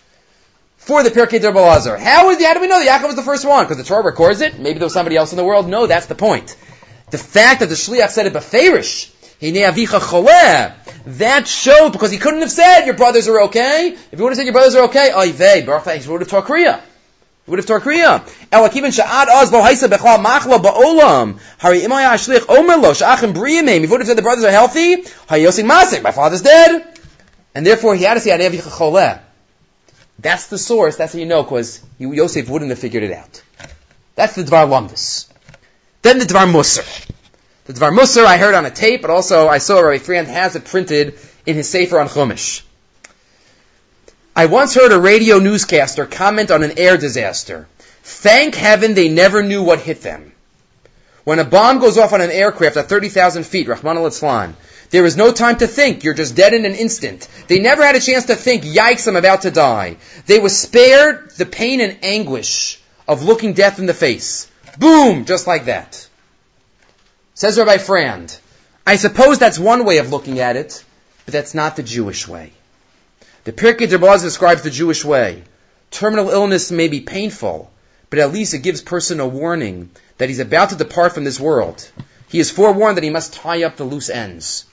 [0.77, 1.99] for the Pirkei Derbalazar.
[1.99, 3.65] How, is how do we know that Yaakov was the first one?
[3.65, 4.59] Because the Torah records it?
[4.59, 5.69] Maybe there was somebody else in the world?
[5.69, 6.57] No, that's the point.
[7.11, 9.13] The fact that the Shliach said it beferish,
[11.07, 13.89] that showed because he couldn't have said your brothers are okay.
[14.11, 16.81] If he would have said your brothers are okay, he would have taught Kriya.
[17.49, 18.21] He would have taught Kriya.
[18.51, 21.41] Elakiven sha'ad oz lo haisa bechla machla ba'olam.
[21.59, 23.81] Hari imay ashlich omer lo sha'achim briyamim.
[23.81, 24.97] He would have said the brothers are healthy.
[24.97, 26.03] Hayosin masik.
[26.03, 26.85] My father's dead.
[27.55, 29.21] And therefore he had to say adevicha choleh.
[30.19, 30.97] That's the source.
[30.97, 33.43] That's how you know, because Yosef wouldn't have figured it out.
[34.15, 35.33] That's the Dvar Lumbus.
[36.03, 37.11] Then the Dvar Musar.
[37.65, 40.55] The Dvar Musar I heard on a tape, but also I saw Rabbi Frand has
[40.55, 42.61] it printed in his Sefer on Chumash.
[44.39, 47.67] I once heard a radio newscaster comment on an air disaster.
[48.05, 50.31] Thank heaven they never knew what hit them.
[51.25, 54.55] When a bomb goes off on an aircraft at 30,000 feet, Rahman al
[54.91, 56.05] there is no time to think.
[56.05, 57.27] You're just dead in an instant.
[57.49, 59.97] They never had a chance to think, yikes, I'm about to die.
[60.27, 64.49] They were spared the pain and anguish of looking death in the face.
[64.79, 65.25] Boom!
[65.25, 66.09] Just like that.
[67.35, 68.39] Says Rabbi Frand,
[68.87, 70.85] I suppose that's one way of looking at it,
[71.25, 72.53] but that's not the Jewish way.
[73.49, 75.43] The Pirkei Derbaz describes the Jewish way.
[75.91, 77.71] Terminal illness may be painful,
[78.11, 81.41] but at least it gives person a warning that he's about to depart from this
[81.41, 81.91] world.
[82.29, 84.67] He is forewarned that he must tie up the loose ends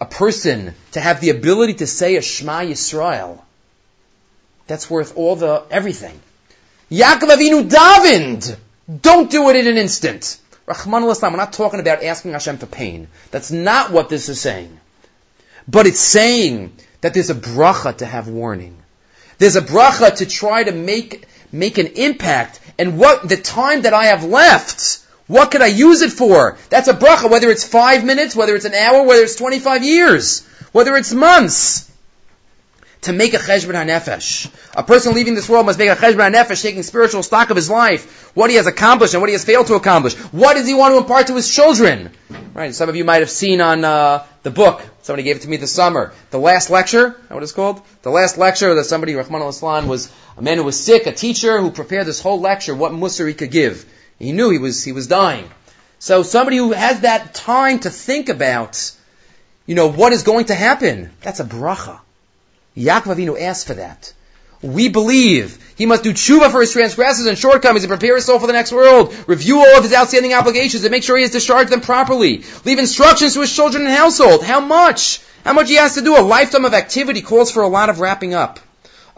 [0.00, 3.40] a person to have the ability to say a Shema Yisrael,
[4.66, 6.18] that's worth all the everything.
[6.90, 8.56] Yaakov Avinu davened.
[9.02, 10.36] Don't do it in an instant.
[10.66, 13.06] Rahman al we're not talking about asking Hashem for pain.
[13.30, 14.80] That's not what this is saying.
[15.68, 18.74] But it's saying that there's a bracha to have warning.
[19.36, 22.60] There's a bracha to try to make, make an impact.
[22.78, 26.56] And what, the time that I have left, what could I use it for?
[26.70, 30.46] That's a bracha, whether it's five minutes, whether it's an hour, whether it's 25 years,
[30.72, 31.92] whether it's months.
[33.02, 34.50] To make a cheshbon hanefesh.
[34.74, 37.68] A person leaving this world must make a cheshbon hanefesh, taking spiritual stock of his
[37.68, 40.14] life, what he has accomplished and what he has failed to accomplish.
[40.32, 42.12] What does he want to impart to his children?
[42.54, 45.48] Right, some of you might have seen on uh, the book, somebody gave it to
[45.48, 47.82] me this summer, the last lecture, that what it's called?
[48.02, 51.60] The last lecture that somebody, Rahman al-Islam, was a man who was sick, a teacher
[51.60, 53.84] who prepared this whole lecture, what musar he could give.
[54.18, 55.48] He knew he was, he was dying.
[55.98, 58.92] So somebody who has that time to think about,
[59.66, 62.00] you know, what is going to happen, that's a bracha.
[62.74, 64.12] Yaakov Avinu asked for that.
[64.64, 68.38] We believe he must do tshuva for his transgressions and shortcomings and prepare his soul
[68.38, 69.14] for the next world.
[69.26, 72.44] Review all of his outstanding obligations and make sure he has discharged them properly.
[72.64, 74.42] Leave instructions to his children and household.
[74.42, 75.20] How much?
[75.44, 76.18] How much he has to do?
[76.18, 78.58] A lifetime of activity calls for a lot of wrapping up.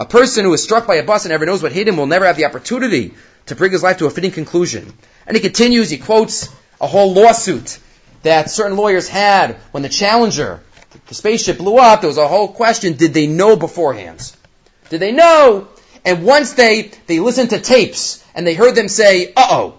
[0.00, 2.08] A person who is struck by a bus and never knows what hit him will
[2.08, 3.14] never have the opportunity
[3.46, 4.92] to bring his life to a fitting conclusion.
[5.28, 7.78] And he continues, he quotes a whole lawsuit
[8.24, 10.60] that certain lawyers had when the Challenger,
[11.06, 12.00] the spaceship blew up.
[12.00, 14.32] There was a whole question, did they know beforehand?
[14.88, 15.68] Did they know?
[16.04, 19.74] And once they, they listened to tapes and they heard them say, uh-oh,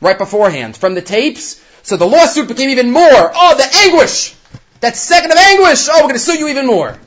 [0.00, 3.02] right beforehand from the tapes, so the lawsuit became even more.
[3.34, 4.34] Oh, the anguish!
[4.80, 5.86] That second of anguish!
[5.90, 6.98] Oh, we're going to sue you even more.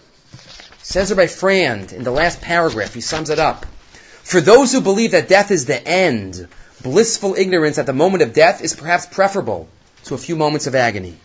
[0.84, 3.66] Says by Frand in the last paragraph, he sums it up.
[4.24, 6.48] For those who believe that death is the end,
[6.84, 9.68] blissful ignorance at the moment of death is perhaps preferable
[10.06, 11.18] to a few moments of agony.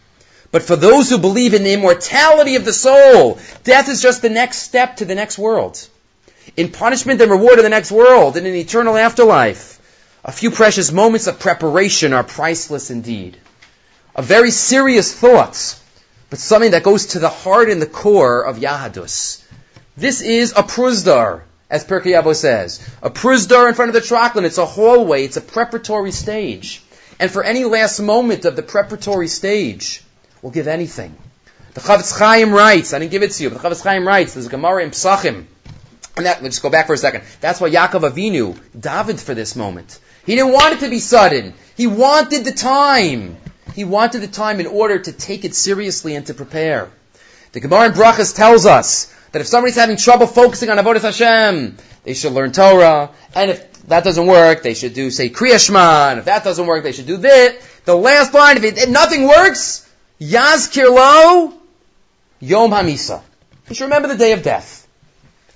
[0.52, 4.28] But for those who believe in the immortality of the soul, death is just the
[4.28, 5.88] next step to the next world.
[6.56, 9.80] In punishment and reward in the next world, in an eternal afterlife,
[10.24, 13.38] a few precious moments of preparation are priceless indeed.
[14.14, 15.78] a very serious thought,
[16.28, 19.42] but something that goes to the heart and the core of Yahadus.
[19.96, 22.80] This is a pruzdar, as Pirkei Avos says.
[23.02, 24.44] A pruzdar in front of the trachlin.
[24.44, 25.24] It's a hallway.
[25.24, 26.82] It's a preparatory stage.
[27.18, 30.02] And for any last moment of the preparatory stage,
[30.42, 31.16] we'll give anything.
[31.74, 34.34] The Chafetz Chaim writes, I didn't give it to you, but the Chafetz Chaim writes,
[34.34, 35.46] there's a Gemara in Psachim,
[36.16, 37.24] and that, let's go back for a second.
[37.40, 39.98] That's why Yaakov Avinu davened for this moment.
[40.26, 41.54] He didn't want it to be sudden.
[41.76, 43.38] He wanted the time.
[43.74, 46.90] He wanted the time in order to take it seriously and to prepare.
[47.52, 51.78] The Gemara in Brachas tells us that if somebody's having trouble focusing on Avodah Hashem,
[52.04, 56.10] they should learn Torah, and if that doesn't work, they should do, say, Kriya Shema,
[56.10, 57.80] and if that doesn't work, they should do this.
[57.84, 59.88] The last line, if, it, if nothing works,
[60.22, 61.52] Yazkir Lo,
[62.40, 63.22] Yom HaMisa.
[63.68, 64.86] You should remember the day of death.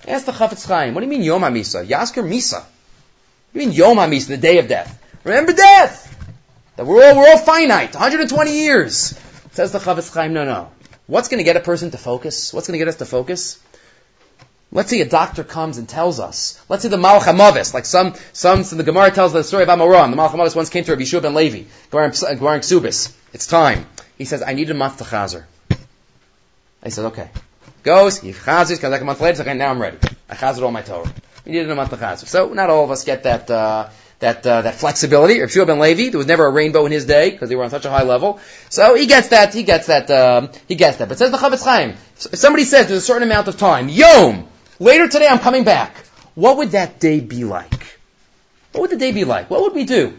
[0.07, 1.85] Ask the Chafetz Chaim, what do you mean Yom HaMisa?
[1.85, 2.63] Yazkir Misa.
[3.53, 5.01] You mean Yom HaMisa, the day of death?
[5.23, 6.03] Remember death!
[6.75, 9.17] That we're all, we're all finite, 120 years.
[9.51, 10.71] Says the Chafetz Chaim, no, no.
[11.07, 12.53] What's going to get a person to focus?
[12.53, 13.59] What's going to get us to focus?
[14.71, 16.61] Let's say a doctor comes and tells us.
[16.67, 19.69] Let's say the Malach HaMavis, like some, some, so the Gemara tells the story of
[19.69, 20.11] Amoram.
[20.11, 23.15] The Malach HaMavis once came to Rabbi Yeshua ben Levi, Gemara in Ksubis.
[23.33, 23.85] It's time.
[24.17, 25.45] He says, I need a month to chazer.
[26.83, 27.29] I said, okay.
[27.83, 29.97] Goes, he chazers, comes like a month later, okay, now I'm ready.
[30.29, 31.13] I chazered all my Torah.
[31.45, 32.25] He needed a month to chazer.
[32.25, 35.39] So not all of us get that, uh, that, uh, that flexibility.
[35.39, 37.63] Rabbi Yeshua ben Levi, there was never a rainbow in his day, because they were
[37.63, 38.41] on such a high level.
[38.67, 41.07] So he gets that, he gets that, um, he gets that.
[41.07, 44.47] But says the Chafetz Chaim, if somebody says there's a certain amount of time, Yom,
[44.79, 45.95] later today I'm coming back,
[46.35, 47.99] what would that day be like?
[48.71, 49.49] What would the day be like?
[49.49, 50.17] What would we do?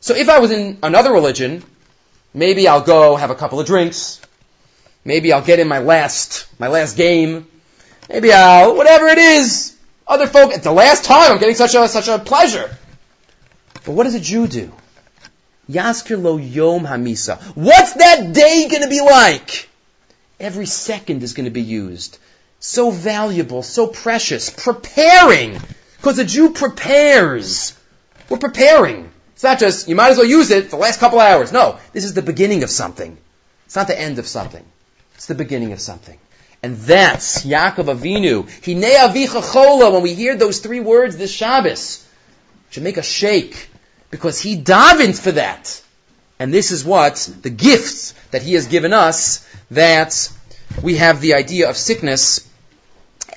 [0.00, 1.64] So if I was in another religion,
[2.32, 4.20] maybe I'll go have a couple of drinks,
[5.04, 7.46] maybe I'll get in my last, my last game,
[8.08, 11.88] maybe I'll, whatever it is, other folk, it's the last time I'm getting such a,
[11.88, 12.70] such a pleasure.
[13.84, 14.72] But what does a Jew do?
[15.68, 17.40] Yaskir lo yom hamisa.
[17.54, 19.68] What's that day going to be like?
[20.40, 22.18] Every second is going to be used.
[22.60, 24.50] So valuable, so precious.
[24.50, 25.60] Preparing.
[25.96, 27.78] Because a Jew prepares.
[28.28, 29.10] We're preparing.
[29.34, 31.52] It's not just, you might as well use it for the last couple hours.
[31.52, 33.16] No, this is the beginning of something.
[33.66, 34.64] It's not the end of something.
[35.14, 36.18] It's the beginning of something.
[36.62, 38.44] And that's Yaakov Avinu.
[38.44, 39.90] Hinei avicha chola.
[39.90, 42.04] When we hear those three words this Shabbos,
[42.70, 43.70] should make us shake
[44.10, 45.82] because he davened for that.
[46.38, 50.30] And this is what the gifts that he has given us that
[50.82, 52.47] we have the idea of sickness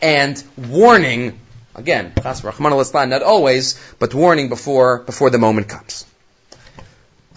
[0.02, 1.40] and warning.
[1.74, 6.06] Again, not always, but warning before before the moment comes.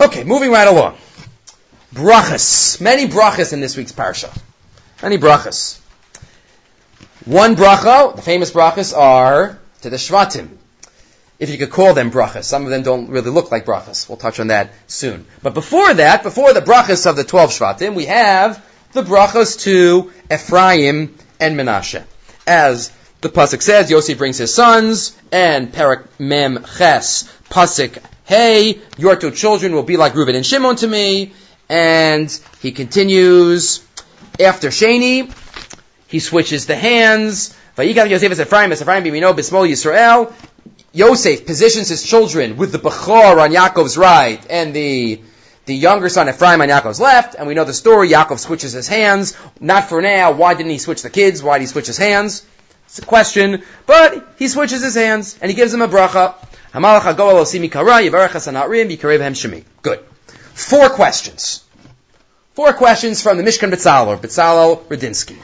[0.00, 0.96] Okay, moving right along.
[1.94, 2.80] Brachas.
[2.80, 4.36] Many brachas in this week's parsha.
[5.02, 5.78] Many brachas.
[7.24, 10.48] One bracha, the famous brachas are to the Shvatim.
[11.38, 12.44] If you could call them brachas.
[12.44, 14.08] Some of them don't really look like brachas.
[14.08, 15.26] We'll touch on that soon.
[15.42, 20.12] But before that, before the brachas of the 12 Shvatim, we have the brachas to
[20.30, 22.04] Ephraim and Menashe.
[22.46, 29.16] As the Pasuk says, Yosef brings his sons, and Perak Mem Ches, Pasuk Hey, your
[29.16, 31.34] two children will be like Reuben and Shimon to me.
[31.68, 32.30] And
[32.60, 33.86] he continues,
[34.40, 35.30] after Shani,
[36.08, 37.54] he switches the hands.
[37.76, 40.32] Yosef as Ephraim, as Ephraim Bismol Yisrael.
[40.92, 45.20] Yosef positions his children with the Bechor on Yaakov's right and the
[45.66, 48.10] the younger son Ephraim on Yaakov's left, and we know the story.
[48.10, 49.36] Yaakov switches his hands.
[49.60, 50.32] Not for now.
[50.32, 51.42] Why didn't he switch the kids?
[51.42, 52.44] Why did he switch his hands?
[52.86, 56.34] It's a question, but he switches his hands and he gives him a bracha.
[59.82, 60.00] Good.
[60.54, 61.64] Four questions.
[62.54, 65.36] Four questions from the Mishkan Betzalel, or Betzalel Radinsky.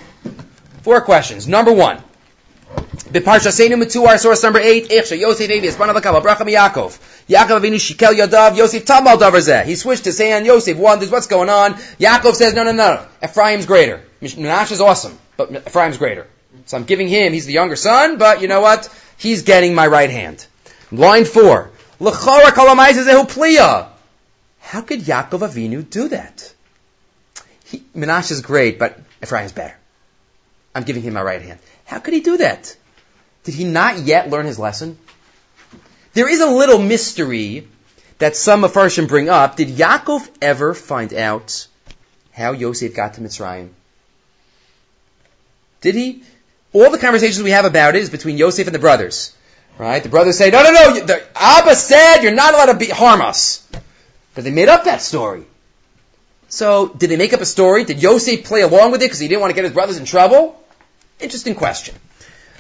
[0.83, 1.49] Four questions.
[1.49, 2.03] Number one.
[3.11, 7.20] B'Parshasenu Metuar, source number eight, Ichsha, Yosef Avias, Banavakam, Abraham Yaakov.
[7.31, 9.65] Yaakov Avinu Shikel Yadav, Yosef Tamal Davarzeh.
[9.65, 11.75] He switched his hand, Yosef wonders what's going on.
[11.75, 14.03] Yaakov says, no, no, no, Ephraim's greater.
[14.21, 16.27] Menashe is awesome, but Ephraim's greater.
[16.67, 18.93] So I'm giving him, he's the younger son, but you know what?
[19.17, 20.45] He's getting my right hand.
[20.91, 21.71] Line four.
[22.01, 22.11] How
[24.83, 26.53] could Yaakov Avinu do that?
[27.65, 29.77] He, Menashe is great, but Ephraim's better.
[30.75, 31.61] I'm giving him my right hand.
[31.85, 32.77] How could he do that?
[33.45, 34.99] Did he not yet learn his lesson?
[36.13, 37.69] There is a little mystery
[38.19, 39.57] that some Mepharshim bring up.
[39.57, 41.67] Did Yaakov ever find out
[42.33, 43.71] how Yosef got to Mitzrayim?
[45.81, 46.23] Did he?
[46.73, 49.35] All the conversations we have about it is between Yosef and the brothers.
[49.79, 50.03] Right?
[50.03, 53.23] The brothers say, no, no, no, the Abba said you're not allowed to be, harm
[53.23, 53.67] us.
[54.35, 55.45] But they made up that story.
[56.49, 57.85] So, did they make up a story?
[57.85, 60.05] Did Yosef play along with it because he didn't want to get his brothers in
[60.05, 60.61] trouble?
[61.19, 61.95] Interesting question.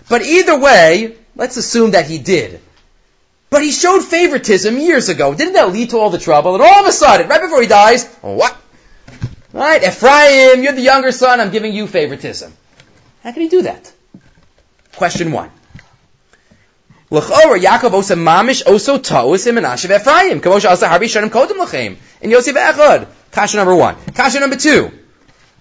[0.08, 2.60] But either way, let's assume that he did.
[3.50, 5.34] But he showed favoritism years ago.
[5.34, 6.54] Didn't that lead to all the trouble?
[6.54, 8.56] And all of a sudden, right before he dies, what?
[9.52, 9.82] Right?
[9.82, 12.52] Ephraim, you're the younger son, I'm giving you favoritism.
[13.24, 13.92] How can he do that?
[14.94, 15.50] Question one.
[17.10, 20.40] L'chora Yaakov osa mamish oso ta'us in Menashe Ephraim.
[20.40, 21.96] Kamosh asa harbi shanim kodem l'chem.
[22.20, 23.08] In Yosef Echad.
[23.32, 23.96] Kasha number one.
[24.14, 24.92] Kasha number two.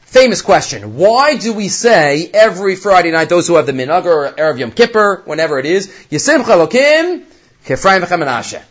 [0.01, 0.95] Famous question.
[0.95, 4.71] Why do we say every Friday night, those who have the minhag or Erev Yom
[4.71, 7.25] Kippur, whenever it is, Yisim Chalokim,
[7.65, 8.61] Kefraim Menashe.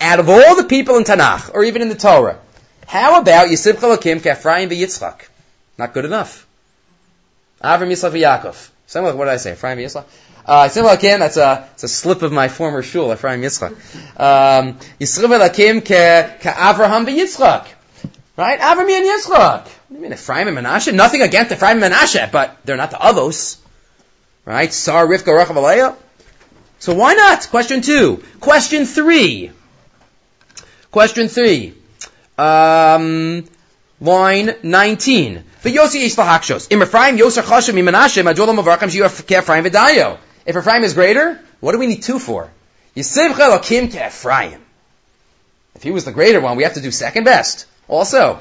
[0.00, 2.38] Out of all the people in Tanakh, or even in the Torah,
[2.86, 5.28] how about Yisim Chalokim, Kefraim v'Yitzchak?
[5.78, 6.46] Not good enough.
[7.62, 8.70] Avram Yitzchak v'Yakov.
[8.86, 9.52] Similar, what did I say?
[9.52, 10.04] Ephraim Yitzchak?
[10.44, 13.70] Uh, Yisrael Hakim, that's a, it's a slip of my former shul, Ephraim Yitzchak.
[14.18, 17.66] Um, Yisrael Hakim ke, Avraham Yitzchak.
[18.36, 18.58] Right?
[18.58, 19.64] Avram and Yitzchak.
[19.64, 20.94] What do you mean, Ephraim and Menashe?
[20.94, 23.58] Nothing against Ephraim and Menashe, but they're not the Avos.
[24.46, 24.72] Right?
[24.72, 25.96] Sar, Rivka, Rachav.
[26.80, 27.46] So why not?
[27.50, 28.24] Question two.
[28.40, 29.52] Question three.
[30.90, 31.74] Question three.
[32.38, 33.44] Um,
[34.00, 35.44] line 19.
[35.62, 36.68] But Yossi Yish Lahakshos.
[36.72, 40.16] Im Ephraim Yosar Chashem Menashe Majolam Avarkam Shiu Ephraim V'dayo.
[40.46, 42.50] If Ephraim is greater, what do we need two for?
[42.96, 43.04] If
[45.82, 47.66] he was the greater one, we have to do second best.
[47.88, 48.40] Also.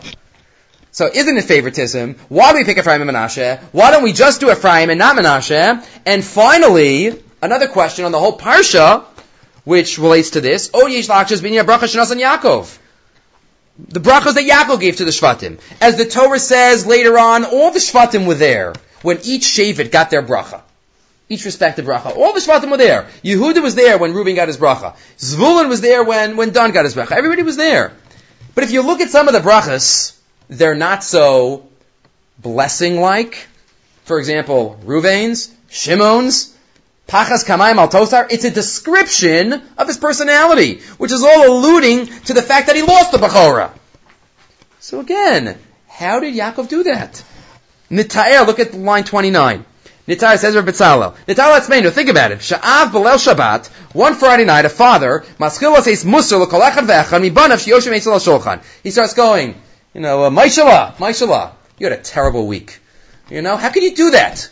[0.92, 2.16] So isn't it favoritism?
[2.30, 3.60] Why do we pick Ephraim and Menashe?
[3.74, 5.86] Why don't we just do Ephraim and not Menashe?
[6.06, 9.04] And finally, another question on the whole Parsha,
[9.64, 10.72] which relates to this.
[10.74, 12.78] Oh Yesh Lakshas Binya Bracha Shanas and Yaakov.
[13.78, 15.60] The brachas that Yaakov gave to the Shvatim.
[15.80, 20.10] As the Torah says later on, all the Shvatim were there when each Shavit got
[20.10, 20.62] their bracha
[21.30, 22.16] each respective bracha.
[22.18, 23.08] All the Shvatim were there.
[23.24, 24.96] Yehuda was there when Reuben got his bracha.
[25.18, 27.12] Zvulun was there when, when Dan got his bracha.
[27.12, 27.94] Everybody was there.
[28.56, 31.68] But if you look at some of the brachas, they're not so
[32.40, 33.48] blessing-like.
[34.06, 36.58] For example, Reuven's, Shimon's,
[37.10, 42.36] Pachas Kamayim Al Tosar, it's a description of his personality, which is all alluding to
[42.36, 43.72] the fact that he lost the Bechorah.
[44.80, 47.24] So again, how did Yaakov do that?
[47.90, 49.66] Nita'er, look at line 29.
[50.08, 51.16] Nitar says Rabbi Tzalel.
[51.28, 52.40] Nitar Latzmeinu, think about it.
[52.40, 57.58] Sha'av Belel Shabbat, one Friday night, a father, Maskil says Musar l'kol echad ve'echad, mibanav
[57.58, 58.64] shiyoshim eitzel shulchan.
[58.84, 59.56] He starts going,
[59.96, 62.80] you know, uh, Maishala, Maishala, you had a terrible week.
[63.32, 64.50] You know, how can you do that?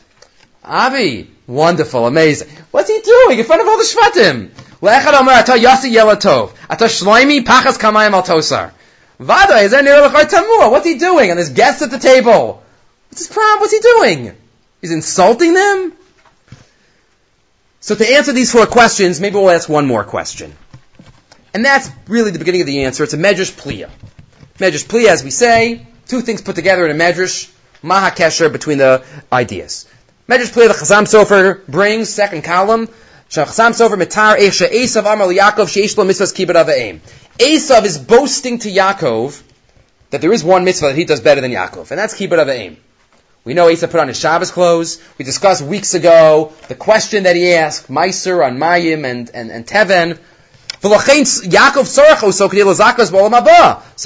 [0.68, 2.50] Avi, wonderful, amazing.
[2.72, 4.50] What's he doing in front of all the Shvatim?
[4.82, 8.72] Le'echad omer ata yasi yelatov, ata shloimi pachas kamayim al tosar.
[9.20, 10.70] Vada, is there near tamua?
[10.70, 11.32] What's he doing?
[11.32, 12.62] And there's guests at the table.
[13.10, 13.62] What's his problem?
[13.62, 14.36] What's he doing?
[14.82, 15.94] He's insulting them?
[17.80, 20.54] So to answer these four questions, maybe we'll ask one more question.
[21.54, 23.04] And that's really the beginning of the answer.
[23.04, 23.90] It's a medrash pliya.
[24.60, 27.52] Medrash pliya, as we say, two things put together in a medrash,
[27.82, 29.88] maha kesher between the ideas.
[30.28, 32.88] Medrash pliya, the Chasam Sofer brings, second column,
[33.30, 37.02] Chasam Sofer mitar esha Esav amar Yaakov sheish lo mitzvahs kibbut aim.
[37.38, 39.42] Esav is boasting to Yaakov
[40.10, 42.76] that there is one mitzvah that he does better than Yaakov, and that's kibbut aim.
[43.46, 45.02] We know Asa put on his Shabbos clothes.
[45.18, 49.66] We discussed weeks ago the question that he asked, Meiser on Mayim and, and, and
[49.66, 50.20] Teven.
[50.82, 50.90] So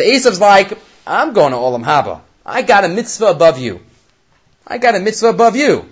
[0.03, 2.21] Esav's like, I'm going to Olam Haba.
[2.45, 3.79] I got a mitzvah above you.
[4.67, 5.90] I got a mitzvah above you.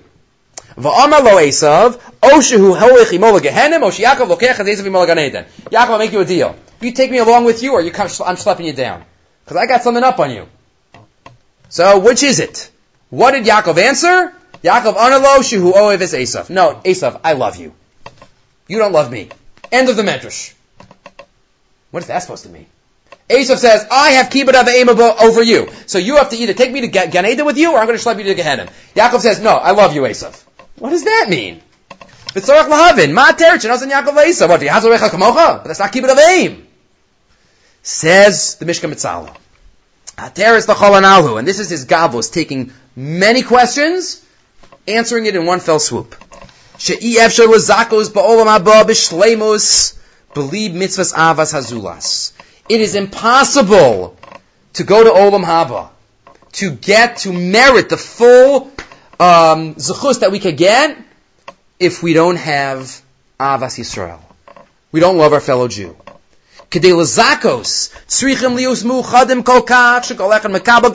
[0.79, 5.45] Va'amar lo Esav, Oshehu holich imola gehenim, Osh Yaakov lokech Esav imola ganeden.
[5.69, 6.55] Yaakov, I'll make you a deal.
[6.79, 9.03] You take me along with you, or you come, I'm schlepping you down.
[9.43, 10.47] Because I got something up on you.
[11.67, 12.71] So, which is it?
[13.09, 14.33] What did Yaakov answer?
[14.63, 16.49] Yaakov analo shehu oev is Esav.
[16.49, 17.73] No, Esav, I love you.
[18.69, 19.29] You don't love me.
[19.73, 20.53] End of the medrash.
[21.91, 22.67] What is that supposed to mean?
[23.29, 25.69] Esav says, I have kibbut of aim over you.
[25.87, 27.97] So you have to either take me to Gan Eden with you, or I'm going
[27.97, 28.69] to schlep you to Gehenna.
[28.95, 30.45] Yaakov says, no, I love you, Esav.
[30.79, 31.61] What does that mean?
[32.29, 34.49] V'tzorach lahavin, ma terich, and Yaakov Esav.
[34.49, 35.57] What, Yahazorecha kamocha?
[35.57, 36.67] But that's not kibbut aim.
[37.83, 39.35] Says the Mishkan Betzalel.
[40.19, 44.25] Ateris the and this is his gavos, taking many questions,
[44.85, 46.15] answering it in one fell swoop.
[50.33, 52.33] Believe mitzvahs avas hazulas.
[52.67, 54.17] It is impossible
[54.73, 55.89] to go to Olam Haba,
[56.53, 58.71] to get, to merit the full
[59.19, 60.97] um, zechus that we could get
[61.79, 63.01] if we don't have
[63.39, 64.19] avas Yisrael.
[64.91, 65.95] We don't love our fellow Jew.
[66.69, 70.93] Kedei lezakos tzrichim lius muchadim kol kach shekolechem mekabel.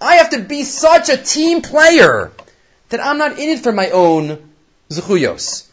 [0.00, 2.32] I have to be such a team player
[2.88, 4.50] that I'm not in it for my own
[4.88, 5.66] zechuyos.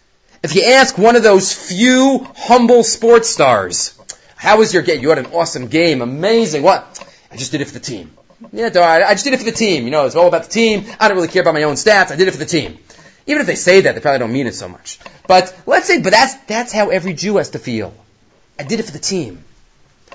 [0.44, 3.98] If you ask one of those few humble sports stars,
[4.36, 5.02] how was your game?
[5.02, 6.62] You had an awesome game, amazing.
[6.62, 7.04] What?
[7.32, 8.12] I just did it for the team.
[8.52, 9.86] Yeah, I just did it for the team.
[9.86, 10.86] You know, it's all about the team.
[11.00, 12.12] I don't really care about my own stats.
[12.12, 12.78] I did it for the team.
[13.26, 15.00] Even if they say that, they probably don't mean it so much.
[15.28, 17.94] But let's say, but that's, that's how every Jew has to feel.
[18.60, 19.44] I did it for the team.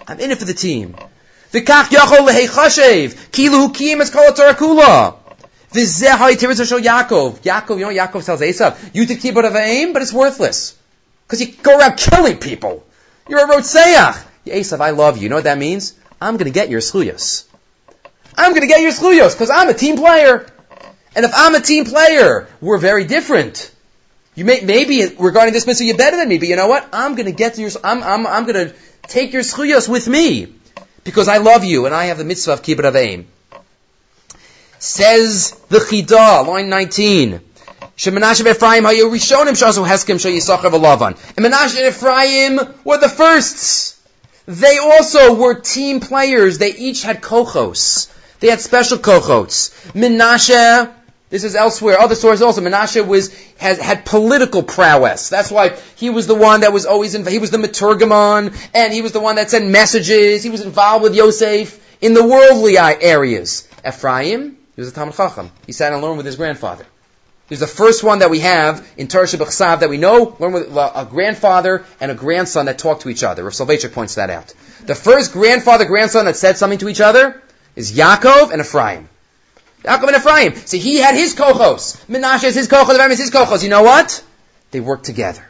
[0.06, 0.94] I'm in it for the team.
[1.52, 5.16] V'kach yachol lehechashev, kilu kiyim es kol kula.
[5.72, 7.40] V'zeh hay tiris shel Yaakov.
[7.40, 10.78] Yaakov, you know Yaakov tells Esav, you did kibbut of aim, but it's worthless.
[11.26, 12.84] Because you go around killing people.
[13.28, 14.24] You're a rotseach.
[14.46, 15.24] Esav, I love you.
[15.24, 15.94] You know what that means?
[16.20, 17.44] I'm gonna get your sluyos.
[18.36, 20.46] I'm gonna get your sluyos, because I'm a team player.
[21.14, 23.70] And if I'm a team player, we're very different.
[24.34, 26.88] You may, maybe regarding this mitzvah, you're better than me, but you know what?
[26.92, 28.72] I'm gonna get your, I'm, I'm, I'm gonna
[29.02, 30.54] take your schuyos with me.
[31.04, 33.26] Because I love you and I have the mitzvah of kibbut aim.
[34.78, 37.40] Says the Chidah, line 19.
[37.96, 41.18] Shemenashe Ephraim hayu rishonim shasu heskim shayisachav alavan.
[41.36, 44.00] And Menashe and Ephraim were the firsts.
[44.46, 46.58] They also were team players.
[46.58, 48.11] They each had kochos.
[48.42, 49.70] They had special kochos.
[49.92, 50.92] Menashe
[51.30, 51.98] this is elsewhere.
[51.98, 52.60] Other sources also.
[52.60, 55.30] Menashe was had political prowess.
[55.30, 57.24] That's why he was the one that was always in.
[57.24, 60.42] He was the meturgamon, and he was the one that sent messages.
[60.42, 63.66] He was involved with Yosef in the worldly areas.
[63.86, 65.50] Ephraim, he was a Talmud Chacham.
[65.64, 66.84] He sat learned with his grandfather.
[67.48, 70.64] He's the first one that we have in Torah Shabbat that we know, learn with
[70.64, 73.44] a grandfather and a grandson that talk to each other.
[73.44, 74.52] Rav Soloveitchik points that out.
[74.84, 77.40] The first grandfather-grandson that said something to each other
[77.76, 79.08] is Yaakov and Ephraim.
[79.82, 80.54] Yaakov and Ephraim.
[80.54, 82.04] See, he had his kochos.
[82.06, 82.94] Menashe is his kochos.
[82.94, 83.62] Ephraim is his kochos.
[83.62, 84.22] You know what?
[84.70, 85.46] They worked together.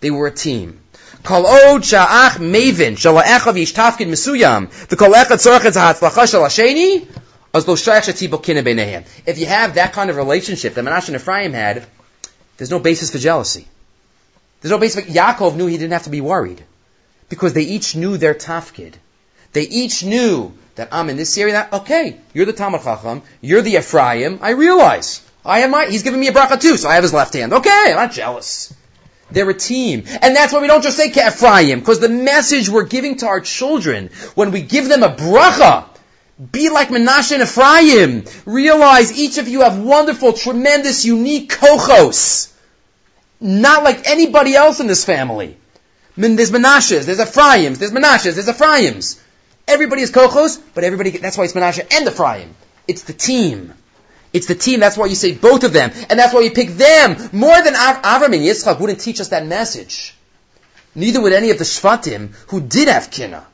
[0.00, 0.80] They were a team.
[1.22, 7.06] Kol od sha'ach mevin shala'echav yishtafkin mesuyam v'kol echad tzorchet zahatzlacha shal hasheni
[7.52, 9.06] as lo shayach.
[9.26, 11.84] If you have that kind of relationship that Menashe and Ephraim had,
[12.56, 13.66] there's no basis for jealousy.
[14.60, 16.62] There's no basis for, Yaakov knew he didn't have to be worried.
[17.28, 18.94] Because they each knew their tafkid.
[19.52, 21.52] They each knew that I'm in this area.
[21.54, 24.38] That okay, you're the Talmud Chacham, you're the Ephraim.
[24.42, 25.86] I realize I have my.
[25.86, 27.52] He's giving me a bracha too, so I have his left hand.
[27.52, 28.74] Okay, I'm not jealous.
[29.30, 32.86] They're a team, and that's why we don't just say Ephraim, because the message we're
[32.86, 35.84] giving to our children when we give them a bracha.
[36.52, 38.24] Be like Menashe and Ephraim.
[38.46, 42.54] Realize each of you have wonderful, tremendous, unique kochos.
[43.40, 45.56] Not like anybody else in this family.
[46.16, 49.20] There's Menashes, there's Ephraims, there's Menashes, there's Ephraims.
[49.68, 52.54] Everybody is kochos, but everybody, that's why it's Menashe and Ephraim.
[52.88, 53.74] It's the team.
[54.32, 54.80] It's the team.
[54.80, 55.92] That's why you say both of them.
[56.08, 59.28] And that's why you pick them more than Av- Avram and Yitzchak wouldn't teach us
[59.28, 60.14] that message.
[60.94, 63.46] Neither would any of the Shvatim who did have Kina.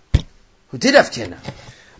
[0.68, 1.38] Who did have Kina.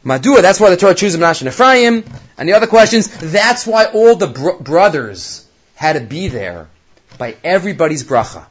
[0.05, 2.05] Madua, that's why the Torah chooses Menashe and Ephraim.
[2.39, 6.69] And the other questions, that's why all the br- brothers had to be there
[7.19, 8.45] by everybody's bracha.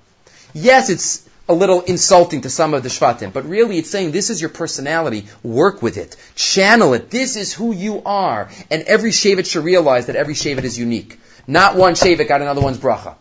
[0.53, 4.29] Yes, it's a little insulting to some of the Shvatim, but really it's saying this
[4.29, 9.11] is your personality, work with it, channel it, this is who you are, and every
[9.11, 11.19] Shevet should realize that every Shevet is unique.
[11.45, 13.15] Not one Shevet got another one's bracha.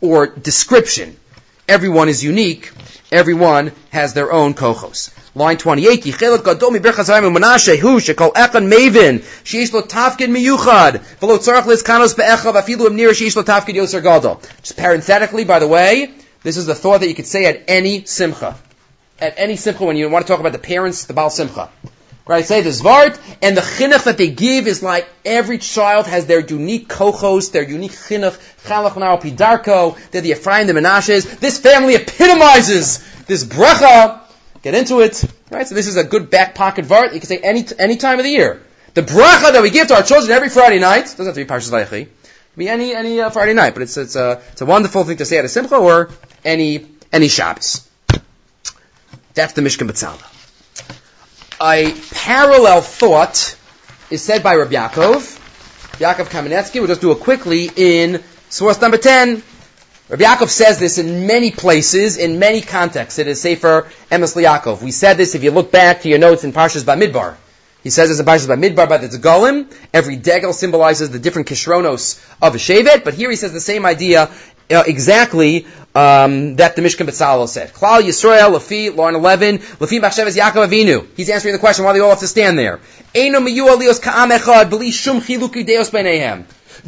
[0.00, 1.16] Or description.
[1.68, 2.72] Everyone is unique,
[3.12, 5.10] everyone has their own kochos.
[5.34, 8.00] Line 28, Yichelot gadol mi berchas hayim u'manashe hu.
[14.62, 16.14] Just parenthetically, by the way,
[16.46, 18.56] this is the thought that you could say at any simcha.
[19.18, 21.70] At any simcha when you want to talk about the parents, the Baal Simcha.
[22.24, 22.44] Right?
[22.44, 26.38] Say the Zvart, and the chinuch that they give is like every child has their
[26.38, 28.92] unique kochos, their unique chinuch, chalach
[29.22, 31.40] pidarko, they're the Ephraim, the Menashes.
[31.40, 34.20] This family epitomizes this bracha.
[34.62, 35.24] Get into it.
[35.50, 35.66] Right?
[35.66, 37.12] So this is a good back pocket vart.
[37.12, 38.62] You can say any, any time of the year.
[38.94, 41.48] The bracha that we give to our children every Friday night, doesn't have to be
[41.48, 42.06] Parshas Vayechi,
[42.56, 45.24] be any any uh, Friday night, but it's it's a it's a wonderful thing to
[45.24, 46.10] say at a simcha or
[46.44, 47.88] any any Shabbos.
[49.34, 50.32] That's the Mishkan Betzalel.
[51.60, 53.56] A parallel thought
[54.10, 55.38] is said by Rabbi Yaakov,
[55.98, 56.74] Yaakov Kamenetsky.
[56.74, 59.42] We'll just do it quickly in source number ten.
[60.08, 63.18] Rabbi Yaakov says this in many places, in many contexts.
[63.18, 64.80] It is Sefer Emes Yaakov.
[64.82, 67.36] We said this if you look back to your notes in Parshas Bamidbar.
[67.86, 69.72] He says it's a by midbar by the Degalim.
[69.94, 73.86] Every degel symbolizes the different kishronos of a shevet, but here he says the same
[73.86, 74.28] idea
[74.72, 77.72] uh, exactly um, that the Mishkan Betzalel said.
[77.72, 81.06] Klal Yisrael, Lafi, line 11, Lafi Machshev Yaakov Avinu.
[81.16, 82.80] He's answering the question why they all have to stand there.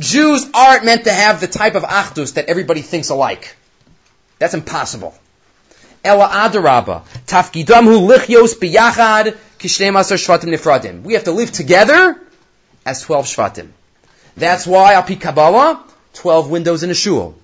[0.00, 3.56] Jews aren't meant to have the type of achdus that everybody thinks alike.
[4.40, 5.16] That's impossible.
[6.02, 11.02] Ela adaraba, tafkidam hu biyachad kishneim asar shvatim nifradim.
[11.02, 12.20] We have to live together
[12.86, 13.68] as 12 shvatim.
[14.36, 15.84] That's why, al pi Kabbalah,
[16.14, 17.36] 12 windows in a shul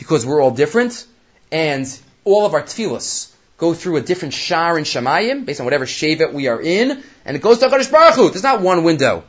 [0.00, 1.06] because we're all different,
[1.52, 1.86] and
[2.24, 6.32] all of our tefillas go through a different shar and Shemayim, based on whatever shevet
[6.32, 8.30] we are in, and it goes to HaKadosh Baruch Hu.
[8.30, 9.24] There's not one window.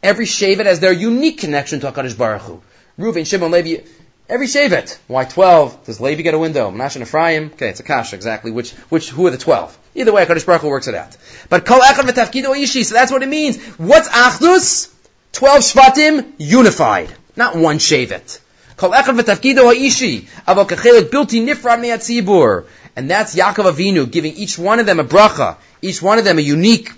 [0.00, 2.62] Every shevet has their unique connection to HaKadosh Baruch Hu.
[2.98, 3.82] Reuven, Shimon, Levi,
[4.30, 4.96] Every Shevet.
[5.08, 5.86] Why 12?
[5.86, 6.70] Does Levi get a window?
[6.70, 7.50] Menashe and Ephraim?
[7.54, 8.52] Okay, it's a kasha, exactly.
[8.52, 9.76] Which, which, who are the 12?
[9.96, 11.16] Either way, HaKadosh Baruch Hu works it out.
[11.48, 13.60] But Kol Echad V'Tafkido Ishi, so that's what it means.
[13.76, 14.94] What's Achdus?
[15.32, 17.12] 12 Shvatim, unified.
[17.34, 18.38] Not one Shevet.
[18.76, 22.66] Kol Echad V'Tafkido Ishi, Avo Kachelet Bilti Nifrad Me'at Tzibur.
[22.94, 26.38] And that's Yaakov Avinu giving each one of them a bracha, each one of them
[26.38, 26.92] a unique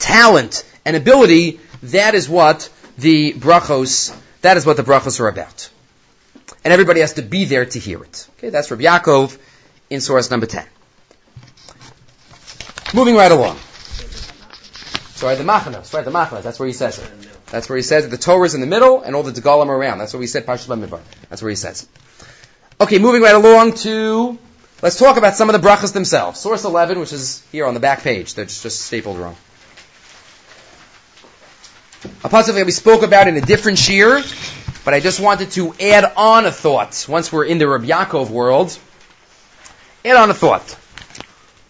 [0.00, 1.60] talent and ability.
[1.84, 2.68] That is what
[2.98, 5.70] the brachos, that is what the brachos are about
[6.64, 8.28] and everybody has to be there to hear it.
[8.38, 9.38] Okay, that's Rabbi Yaakov
[9.90, 10.64] in source number 10.
[12.94, 13.56] Moving right along.
[15.14, 17.10] Sorry, the Machanos, right, the Machanos, that's where he says it.
[17.46, 18.10] That's where he says it.
[18.10, 19.98] The Torah is in the middle and all the Degalim are around.
[19.98, 21.00] That's what we said, Parshas Bamidbar.
[21.28, 21.86] That's where he says.
[22.80, 24.38] Okay, moving right along to,
[24.82, 26.40] let's talk about some of the brachas themselves.
[26.40, 28.34] Source 11, which is here on the back page.
[28.34, 29.36] That's just stapled wrong.
[32.24, 34.22] A that we spoke about in a different shear,
[34.84, 37.06] but I just wanted to add on a thought.
[37.08, 38.78] Once we're in the Rabbi Yaakov world,
[40.04, 40.76] add on a thought.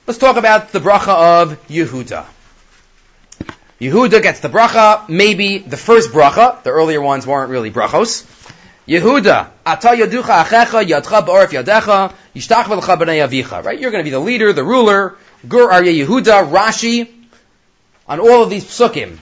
[0.07, 2.25] Let's talk about the bracha of Yehuda.
[3.81, 6.63] Yehuda gets the bracha, maybe the first bracha.
[6.63, 8.25] The earlier ones weren't really brachos.
[8.87, 13.65] Yehuda, ata yaducha achecha yadcha ba'orif yadecha yishtach v'lecha b'nei.
[13.65, 13.79] Right?
[13.79, 15.17] You're going to be the leader, the ruler.
[15.49, 17.09] Gur Aryeh Yehuda, Rashi,
[18.07, 19.19] on all of these psukim.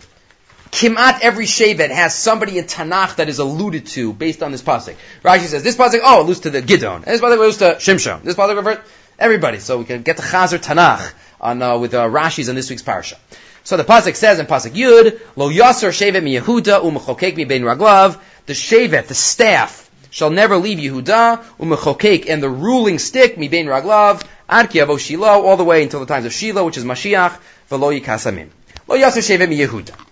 [0.70, 4.94] Kimat every Shevet has somebody in Tanakh that is alluded to based on this pasuk.
[5.24, 7.04] Rashi says this pasuk, oh, alludes to the Gidon.
[7.04, 8.22] This pasuk alludes to Shimshon.
[8.22, 8.78] This pasuk refers
[9.18, 9.58] everybody.
[9.58, 12.82] So we can get the Chazer Tanakh on uh, with uh, Rashi's on this week's
[12.82, 13.18] parsha.
[13.64, 17.62] So the pasuk says in pasuk Yud, Lo Yasser Shevet mi Yehuda umechokek mi ben
[17.62, 18.20] Raglav.
[18.46, 23.66] The Shevet, the staff, shall never leave Yehuda umechokek and the ruling stick mi ben
[23.66, 27.38] Raglav ad Shiloh all the way until the times of Shiloh, which is Mashiach
[27.70, 28.50] v'lo yikasamim.
[28.86, 30.09] Lo Yasser Shevet mi Yehuda.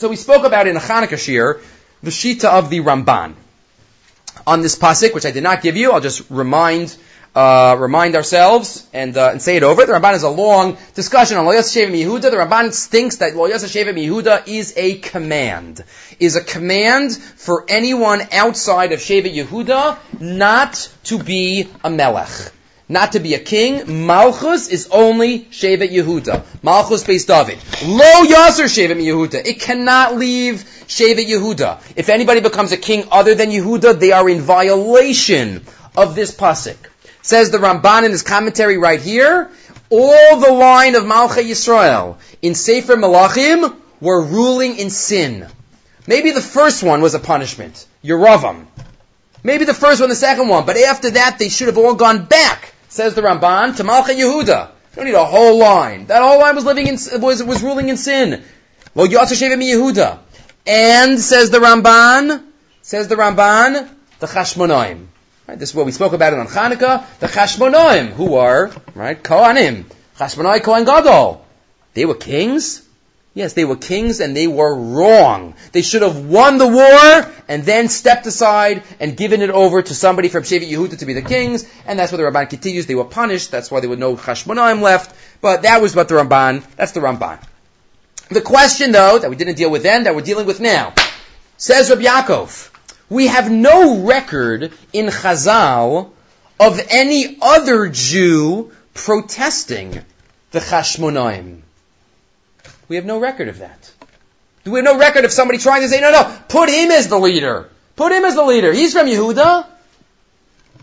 [0.00, 1.60] So we spoke about in the Hanukkah Shir,
[2.02, 3.34] the Shita of the Ramban.
[4.46, 6.96] On this pasuk, which I did not give you, I'll just remind
[7.34, 9.84] uh, remind ourselves and, uh, and say it over.
[9.84, 12.22] The Ramban is a long discussion on Loyas Shevim Yehuda.
[12.22, 15.84] The Ramban thinks that Loyas Shevim Yehuda is a command.
[16.18, 22.52] Is a command for anyone outside of Shevet Yehuda not to be a melech
[22.90, 24.06] not to be a king.
[24.06, 26.42] Malchus is only Shevet Yehuda.
[26.62, 27.58] Malchus based David.
[27.86, 29.46] Lo Yasser Shevet Yehuda.
[29.46, 31.80] It cannot leave Shevet Yehuda.
[31.94, 35.64] If anybody becomes a king other than Yehuda, they are in violation
[35.96, 36.76] of this pasuk.
[37.22, 39.48] Says the Ramban in his commentary right here,
[39.88, 45.46] all the line of Malcha Yisrael in Sefer Malachim were ruling in sin.
[46.08, 48.66] Maybe the first one was a punishment, Yeravam.
[49.44, 52.24] Maybe the first one, the second one, but after that they should have all gone
[52.24, 52.59] back
[52.90, 54.68] says the Ramban, to Malcha Yehuda.
[54.68, 56.06] You don't need a whole line.
[56.06, 58.42] That whole line was living in, was, was ruling in sin.
[58.94, 60.18] Well, Yehuda.
[60.66, 62.44] And, says the Ramban,
[62.82, 63.88] says the Ramban,
[64.18, 65.06] the Chashmonaim.
[65.48, 67.18] Right, this is what we spoke about it on Chanukah.
[67.20, 69.86] The Chashmonaim, who are, right, Kohanim.
[70.20, 71.46] Chashmonai Kohen Gadol.
[71.94, 72.86] They were kings.
[73.32, 75.54] Yes, they were kings and they were wrong.
[75.70, 79.94] They should have won the war and then stepped aside and given it over to
[79.94, 81.64] somebody from Shevet Yehuda to be the kings.
[81.86, 82.86] And that's what the Ramban continues.
[82.86, 83.52] They were punished.
[83.52, 85.14] That's why there were no Chashmonaim left.
[85.40, 87.40] But that was what the Ramban, that's the Ramban.
[88.30, 90.92] The question though, that we didn't deal with then, that we're dealing with now,
[91.56, 92.70] says Rabbi Yaakov,
[93.08, 96.10] we have no record in Chazal
[96.58, 100.04] of any other Jew protesting
[100.50, 101.62] the Chashmonaim.
[102.90, 103.92] We have no record of that.
[104.64, 107.06] Do We have no record of somebody trying to say, no, no, put him as
[107.06, 107.68] the leader.
[107.94, 108.72] Put him as the leader.
[108.72, 109.64] He's from Yehuda.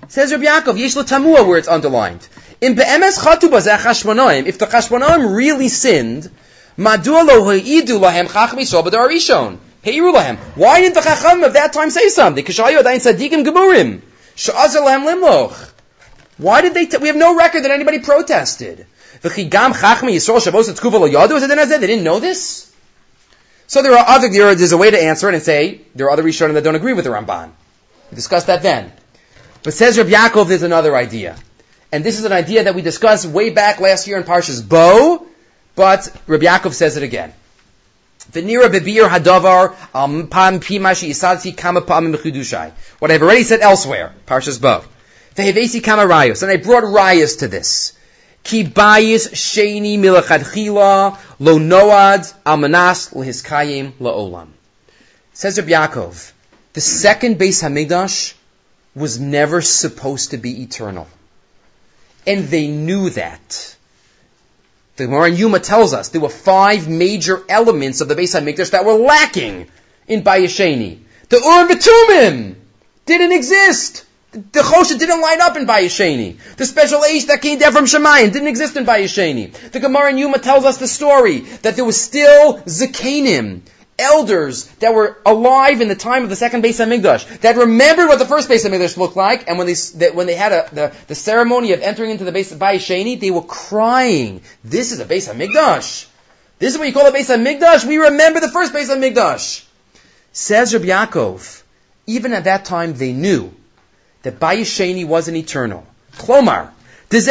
[0.08, 2.26] Says Rabbi Yaakov, Yesh Tamua, where it's underlined.
[2.62, 6.32] In Be'emes Chatuba Chashmonaim, if the Chashmonaim really sinned,
[6.78, 9.58] Madua lo lahem chachmi soba darishon.
[9.84, 10.38] Heiru lahem.
[10.56, 12.46] Why didn't the Chacham of that time say something?
[12.46, 14.00] Kishayu adayin sadikim gemurim.
[14.38, 15.72] Sha'azar lahem limloch.
[16.38, 18.86] Why did they, t- we have no record that anybody protested.
[19.22, 22.74] V'chigam chachmi Yisrael shavos etkuva lo yadu They didn't know this.
[23.68, 26.12] So there are other there, there's a way to answer it and say there are
[26.12, 27.52] other Rishonim that don't agree with the Ramban.
[28.12, 28.92] We discussed that then.
[29.64, 31.36] But says Rabbi Yaakov, there's another idea,
[31.92, 35.28] and this is an idea that we discussed way back last year in Parshas Bo,
[35.76, 37.34] but Rabbi Yaakov says it again.
[42.14, 42.66] Mechudushai.
[42.68, 44.84] Um, what I've already said elsewhere, Parshas Bo.
[45.38, 45.48] And
[46.52, 47.97] I brought rayos to this.
[48.48, 54.48] Ki bayis sheni milachadchila lo noad almanas lehiskayim laolam.
[55.34, 56.32] Says Rabbi Yaakov,
[56.72, 58.36] the second base Hamikdash
[58.96, 61.10] was never supposed to be eternal.
[62.26, 63.76] And they knew that.
[64.96, 68.72] The Gemara in Yuma tells us there were five major elements of the Beis Hamikdash
[68.72, 69.68] that were lacking
[70.08, 71.00] in Bayesheni.
[71.28, 72.56] The Urim V'Tumim,
[73.06, 74.06] didn't exist.
[74.32, 76.38] The choshet didn't line up in Bayesheni.
[76.58, 79.72] The special age that came down from Shemayim didn't exist in Bayesheni.
[79.72, 83.62] The Gemara in Yuma tells us the story that there was still Zakanim,
[83.98, 88.20] elders that were alive in the time of the second Beis Hamikdash that remembered what
[88.20, 90.94] the first Beis Hamikdash looked like, and when they that when they had a, the
[91.08, 94.42] the ceremony of entering into the Beis Bayesheni, they were crying.
[94.64, 96.08] This is a Beis Hamikdash.
[96.60, 97.86] This is what you call a Beis Hamikdash.
[97.86, 99.64] We remember the first Beis Hamikdash.
[100.34, 101.64] Says Rabbi Yaakov.
[102.06, 103.52] Even at that time, they knew
[104.28, 105.88] that Bayesheni wasn't eternal.
[106.18, 106.72] Klomar,
[107.10, 107.30] at least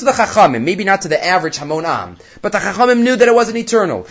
[0.00, 3.34] to the Chachamim, maybe not to the average Hamonam, but the Chachamim knew that it
[3.34, 4.08] wasn't eternal.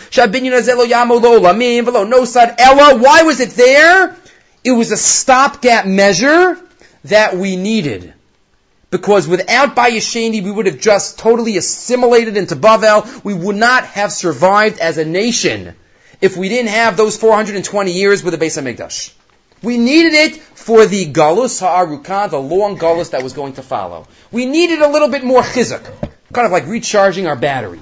[2.06, 2.96] No sad Ella.
[2.96, 4.16] Why was it there?
[4.64, 6.58] It was a stopgap measure
[7.04, 8.14] that we needed.
[8.90, 13.22] Because without Bayesheni, we would have just totally assimilated into Bavel.
[13.22, 15.74] We would not have survived as a nation
[16.22, 19.12] if we didn't have those 420 years with the Beis HaMikdash.
[19.62, 24.08] We needed it for the galus ha'arukah, the long galus that was going to follow.
[24.30, 25.84] We needed a little bit more chizuk,
[26.32, 27.80] kind of like recharging our battery.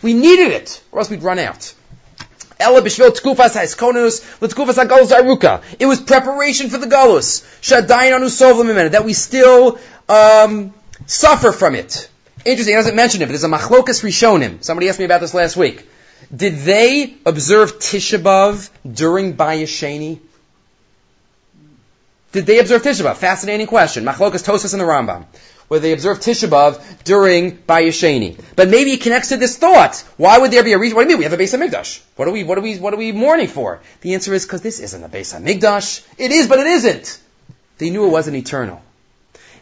[0.00, 1.74] We needed it, or else we'd run out.
[2.60, 2.72] It
[5.86, 7.42] was preparation for the galus.
[8.90, 10.74] That we still um,
[11.06, 12.08] suffer from it.
[12.44, 14.64] Interesting, he doesn't mention it, but there's a machlokas rishonim.
[14.64, 15.88] Somebody asked me about this last week.
[16.34, 20.18] Did they observe Tisha B'Av during Bayesheni?
[22.32, 23.16] Did they observe Tisha B'Av?
[23.16, 24.04] Fascinating question.
[24.04, 25.24] Machlokas Tosas and the Rambam.
[25.68, 28.42] Whether they observed Tisha B'Av during Bayesheni.
[28.54, 30.04] But maybe it connects to this thought.
[30.16, 30.96] Why would there be a reason?
[30.96, 31.18] What do you mean?
[31.18, 32.02] We have a Beis HaMikdash.
[32.16, 33.80] What are we, what are we, what are we mourning for?
[34.02, 36.06] The answer is because this isn't a Beis HaMikdash.
[36.18, 37.20] It is, but it isn't.
[37.78, 38.82] They knew it wasn't eternal.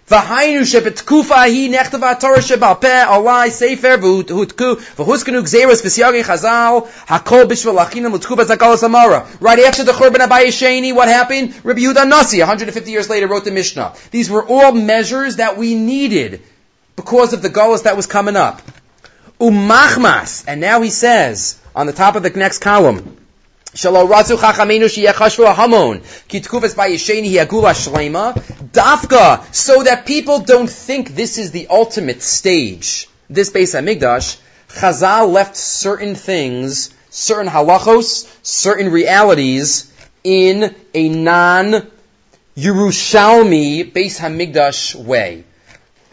[0.09, 7.42] V'hainu shebetkufa hi nechtava Torah shebal peh alai sefer v'hutku v'huskenu gzeros v'siyagi chazal hakol
[7.52, 9.26] bishvel achinam l'tku b'zakalas amara.
[9.40, 11.57] Right after the Churban Abayesheni, what happened?
[11.64, 13.94] Rabbi Yehuda Nasi, 150 years later, wrote the Mishnah.
[14.12, 16.40] These were all measures that we needed
[16.94, 18.62] because of the galus that was coming up.
[19.40, 23.26] Umachmas, and now he says on the top of the next column.
[23.77, 24.89] Razu chachamenu
[26.74, 28.35] bayesheni hiagula
[28.72, 33.09] dafka so that people don't think this is the ultimate stage.
[33.29, 39.93] This Beis Hamikdash, Chazal left certain things, certain halachos, certain realities
[40.24, 41.91] in a non
[42.57, 45.45] Yerushalmi Beis Hamikdash way.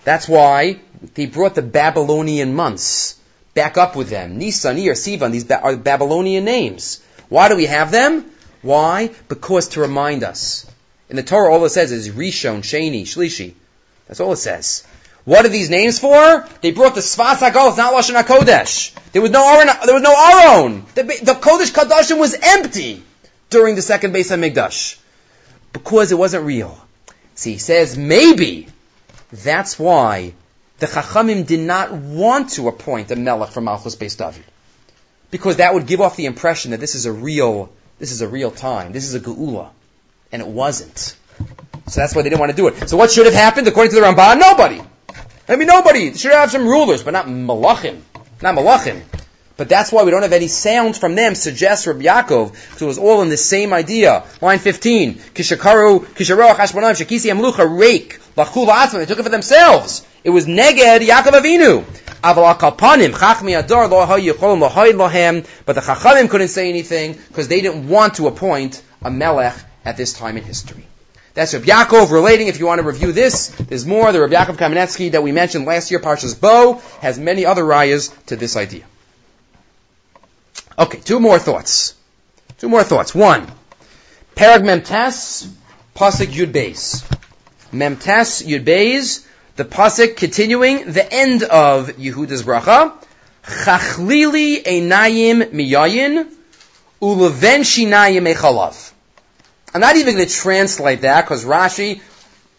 [0.04, 0.80] That's why
[1.14, 3.18] they brought the Babylonian months
[3.54, 4.38] back up with them.
[4.38, 7.02] Nisan, Iyar, Sivan, these are Babylonian names.
[7.34, 8.30] Why do we have them?
[8.62, 9.10] Why?
[9.28, 10.70] Because to remind us.
[11.10, 13.56] In the Torah, all it says is Rishon, Sheni, Shlishi.
[14.08, 14.86] That's all it says.
[15.26, 16.48] What are these names for?
[16.62, 18.94] They brought the Sfas HaGol, not Lashon HaKodesh.
[19.14, 20.86] There was no Aron, there was no Aron.
[20.94, 23.02] The, the Kodesh Kadashim was empty
[23.50, 25.00] during the second Beis HaMikdash.
[25.72, 26.78] Because it wasn't real.
[27.34, 28.68] See, he says maybe
[29.32, 30.34] that's why
[30.78, 34.46] the Chachamim did not want to appoint a Melech from Malchus Beis David
[35.34, 38.28] because that would give off the impression that this is a real, this is a
[38.28, 38.92] real time.
[38.92, 39.72] This is a geula.
[40.32, 41.16] And it wasn't.
[41.88, 42.88] So that's why they didn't want to do it.
[42.88, 44.40] So what should have happened according to the Ramban?
[44.40, 44.80] Nobody.
[45.50, 46.14] I mean, nobody.
[46.14, 48.02] should have some rulers, but not malachim.
[48.44, 49.02] Not malachim.
[49.58, 52.86] But that's why we don't have any sound from them, suggests Rabbi Yaakov, because it
[52.86, 54.24] was all in the same idea.
[54.40, 55.16] Line 15.
[55.16, 58.92] Kishakaru, kisharoach hashmonam, shekisi amlucha reik, lachul.
[58.92, 60.06] They took it for themselves.
[60.24, 62.03] It was neged Yaakov Avinu.
[62.24, 62.36] But
[65.74, 70.14] the chachamim couldn't say anything because they didn't want to appoint a melech at this
[70.14, 70.86] time in history.
[71.34, 72.48] That's Rabbi Yaakov relating.
[72.48, 74.12] If you want to review this, there's more.
[74.12, 78.14] The Rabbi Yaakov Kamenetsky that we mentioned last year, Parshas Bo, has many other rayas
[78.28, 78.84] to this idea.
[80.78, 81.96] Okay, two more thoughts.
[82.60, 83.16] Two more thoughts.
[83.16, 83.48] One,
[84.36, 85.52] Parag Memtes,
[85.96, 87.04] Pasik Yud Beis.
[87.72, 89.26] Memtes Yud Beis,
[89.56, 92.94] the pasuk continuing the end of Yehuda's bracha.
[93.44, 96.32] Chachlili einayim miyayin
[97.02, 98.92] uleven shinayim echalav.
[99.74, 102.02] I'm not even going to translate that because Rashi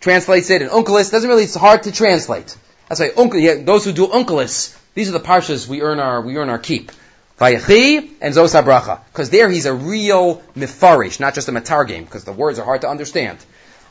[0.01, 1.11] translates it and Unkelis.
[1.11, 2.57] Doesn't really, it's hard to translate.
[2.89, 6.21] That's why uncle, yeah, those who do Unkelis, these are the parshas we earn our,
[6.21, 6.93] we earn our keep.
[7.39, 9.01] Vayechi and Zos HaBracha.
[9.07, 12.65] Because there he's a real mifarish, not just a matar game, because the words are
[12.65, 13.39] hard to understand.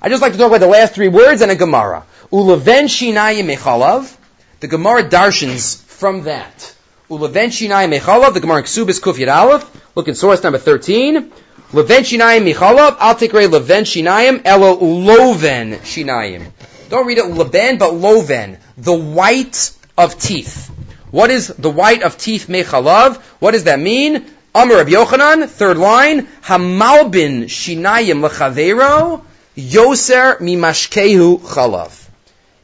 [0.05, 2.03] I just like to talk about the last three words and a Gemara.
[2.29, 4.13] Ulaven shinayim mechalav.
[4.59, 6.75] The Gemara darshans from that.
[7.09, 8.33] Ulaven shinayim mechalav.
[8.33, 9.95] The Gemara Ksubis Kuf Aleph.
[9.95, 11.31] Look at source number 13.
[11.71, 12.97] Leven shinayim mechalav.
[12.99, 14.41] I'll take away leven shinayim.
[14.43, 16.51] Elo loven shinayim.
[16.89, 18.57] Don't read it leben, but loven.
[18.77, 20.69] The white of teeth.
[21.11, 23.15] What is the white of teeth mechalav?
[23.39, 24.25] What does that mean?
[24.53, 29.23] Amar Rabbi Yochanan, third line, Hamalbin shinayim lechavero,
[29.55, 32.09] yoser mimashkehu chalav.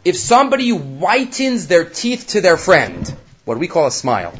[0.05, 3.13] If somebody whitens their teeth to their friend,
[3.45, 4.33] what we call a smile.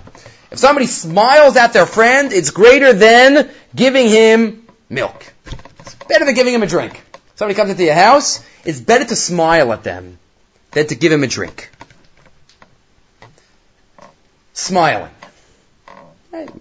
[0.52, 5.34] If somebody smiles at their friend, it's greater than giving him milk.
[5.80, 7.02] It's better than giving him a drink.
[7.36, 10.18] Somebody comes into your house, it's better to smile at them
[10.72, 11.72] than to give him a drink.
[14.54, 15.12] Smiling.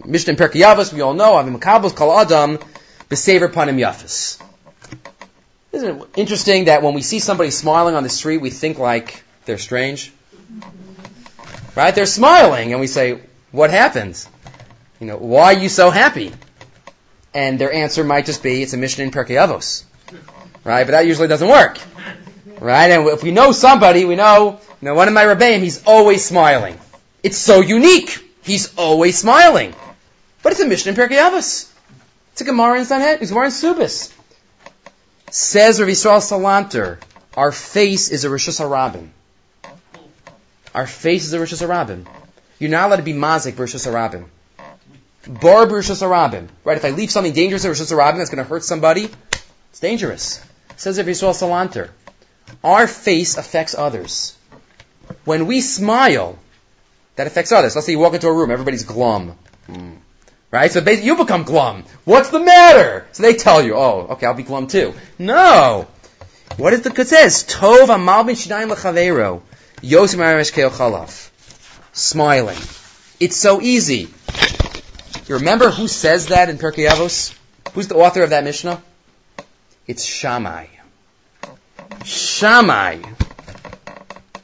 [0.04, 2.58] Mishnah Pirkei we all know, Avim Makabos Kal Adam,
[3.08, 4.40] Besaver Panim Yafis.
[5.70, 9.22] Isn't it interesting that when we see somebody smiling on the street, we think like
[9.44, 10.12] they're strange?
[11.76, 11.94] Right?
[11.94, 13.20] They're smiling, and we say,
[13.52, 14.26] what happened?
[15.00, 16.32] You know, why are you so happy?
[17.34, 19.84] And their answer might just be, it's a mission in Pirkei Avos.
[20.64, 20.84] Right?
[20.84, 21.78] But that usually doesn't work.
[22.58, 22.90] Right?
[22.90, 26.24] And if we know somebody, we know, you know, one of my Rebbeim, he's always
[26.24, 26.78] smiling.
[27.22, 28.18] It's so unique.
[28.42, 29.74] He's always smiling.
[30.42, 31.70] But it's a mission in Pirkei Avos.
[32.32, 33.22] It's a Gemara in Sanhedrin.
[33.22, 34.12] It's a Gemara in Subis.
[35.30, 36.98] Says Rav Yisrael Salanter,
[37.36, 39.10] our face is a Rishus Harabim.
[40.74, 42.06] Our face is a Rishus Harabim.
[42.58, 44.26] You're not allowed to be mazik Rishus Harabim.
[45.26, 46.48] Bar Rishus Harabim.
[46.64, 46.76] Right?
[46.78, 49.10] If I leave something dangerous in Rishus Harabim that's going to hurt somebody,
[49.70, 50.44] it's dangerous.
[50.76, 51.90] Says Rav Yisrael Salanter,
[52.64, 54.36] our face affects others.
[55.24, 56.38] When we smile,
[57.16, 57.74] that affects others.
[57.74, 59.36] Let's say you walk into a room, everybody's glum.
[59.68, 59.96] Mm.
[60.50, 60.72] Right?
[60.72, 61.84] So basically you become glum.
[62.04, 63.06] What's the matter?
[63.12, 64.94] So they tell you, oh, okay, I'll be glum too.
[65.18, 65.86] No!
[66.56, 67.44] What is the good says?
[67.44, 69.42] Tov amal bin shinayim lechavero.
[69.82, 71.30] Yosim chalaf.
[71.92, 72.58] Smiling.
[73.20, 74.08] It's so easy.
[75.28, 77.36] You remember who says that in Pirkei Avos?
[77.74, 78.82] Who's the author of that Mishnah?
[79.86, 80.66] It's Shammai.
[82.04, 83.02] Shammai.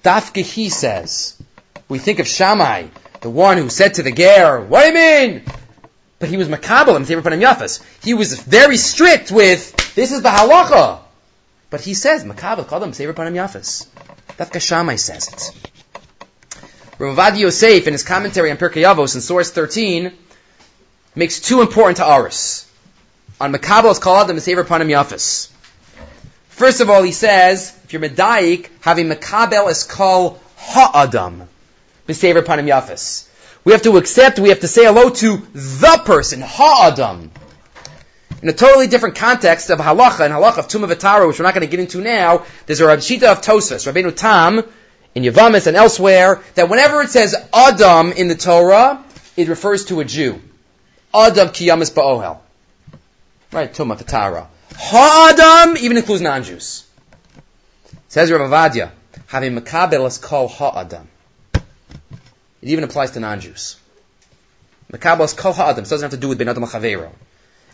[0.03, 1.43] Dafke he says,
[1.89, 2.89] we think of Shammai,
[3.23, 5.43] the one who said to the Ger, what do you mean?
[6.25, 7.85] But he was makabel and Panim Yafas.
[8.03, 11.01] He was very strict with, this is the halacha.
[11.69, 13.87] But he says, makabel, call them Panim Yafas.
[14.39, 15.71] Dafka Shammai says it.
[16.99, 20.13] Rav Yosef, in his commentary on Pirkei Avos in source 13,
[21.15, 22.67] makes two important ta'aris.
[23.39, 25.51] On Makabel's call them Panim Yafas.
[26.49, 31.47] First of all, he says, if you're Medaik, having Makabel is called Ha'adam.
[32.09, 33.29] B'sever panim yafis.
[33.65, 37.31] We have to accept, we have to say hello to the person, ha'adam.
[38.43, 41.55] In a totally different context of halacha and halacha of Tumah V'Tara, which we're not
[41.55, 44.63] going to get into now, there's a Rabshita of Tosfos, Rabbeinu Tam,
[45.15, 49.03] in Yavamis and elsewhere, that whenever it says Adam in the Torah,
[49.37, 50.43] it refers to a Jew.
[51.15, 52.39] Adam kiyamis ba'ohel.
[53.51, 54.47] Right, Tumah V'Tara.
[54.77, 56.85] Ha'adam even includes non-Jews.
[58.09, 58.91] Says Rav Avadia,
[59.29, 61.09] having makabel is called ha'adam.
[62.65, 63.77] It even applies to non-Jews.
[64.91, 65.85] Makabel kol ha'adam.
[65.85, 67.11] It doesn't have to do with ben adam chavero.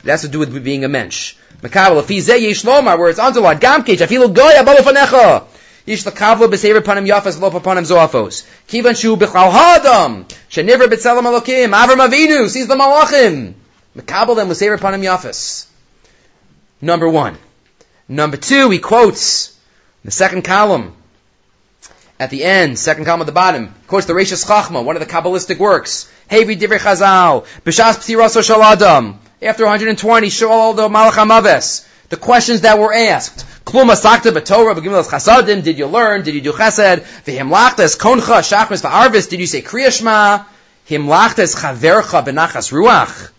[0.03, 1.37] It has to do with being a mensch.
[1.63, 5.45] Makabel afi ze yesh lomar, where it's underlined, gam kech, afilu goy abalo fanecha.
[5.87, 8.45] Yish l'kavlo b'sever panim yafas lo panim zoafos.
[8.67, 10.25] Kivan shu b'chal ha'adam.
[10.51, 11.73] Sheniver b'tzelam alokim.
[11.73, 13.55] Avram Avinu sees the malachim.
[13.97, 15.69] Makabel them b'sever panim yafas.
[16.81, 17.39] Number one.
[18.09, 19.57] Number two, he quotes
[20.05, 20.97] the second column
[22.21, 25.11] at the end, second column at the bottom, quotes the Rishas Chachma, one of the
[25.11, 26.13] Kabbalistic works.
[26.31, 29.17] Hevi Divrei Chazal, B'shas Psiraso Shaladam.
[29.41, 31.89] After 120, Shalal do Malach Hamaves.
[32.11, 33.47] The questions that were asked.
[33.65, 35.63] Kluma Sakta B'Torah B'Gimel Chasadim.
[35.63, 36.23] Did you learn?
[36.23, 37.01] Did you do Chesed?
[37.25, 39.31] V'Himlachtes Koncha Shachris V'Arvis.
[39.31, 40.45] Did you say Kriyashma?
[40.87, 43.31] Himlachtes Chavercha B'Nachas Ruach.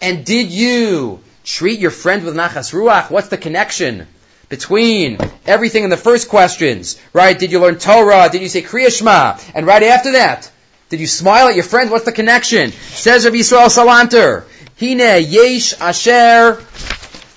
[0.00, 3.10] And did you treat your friend with Nachas Ruach?
[3.10, 4.06] What's the connection?
[4.48, 7.38] Between everything in the first questions, right?
[7.38, 8.28] Did you learn Torah?
[8.30, 9.52] Did you say Kriyashma?
[9.54, 10.50] And right after that,
[10.88, 11.90] did you smile at your friends?
[11.90, 12.70] What's the connection?
[12.72, 14.44] Says Rabbi Yisrael Salanter,
[14.78, 16.62] Hine yesh asher,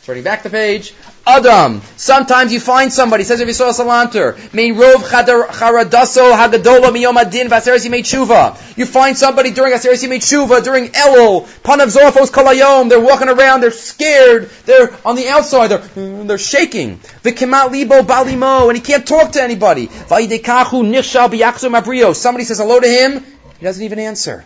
[0.03, 0.93] turning back the page,
[1.30, 1.82] Adam.
[1.96, 7.86] Sometimes you find somebody, says Rabbi Yisrael Salanter, Mein rov charadaso hagadola miyom adin v'aseres
[7.88, 8.58] yimei tshuva.
[8.76, 13.62] You find somebody during aseres yimei tshuva, during Elul, panav zorfos kolayom, they're walking around,
[13.62, 16.98] they're scared, they're on the outside, they're, they're shaking.
[16.98, 19.88] V'kemat libo balimo, and he can't talk to anybody.
[19.88, 22.16] V'ayidekachu nichshal b'yachzum abrio.
[22.16, 23.24] Somebody says hello to him,
[23.60, 24.46] he doesn't even answer.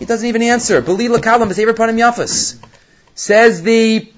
[0.00, 0.80] He doesn't even answer.
[0.80, 2.58] Beli lakalam v'sever panim yafas.
[3.14, 4.11] Says the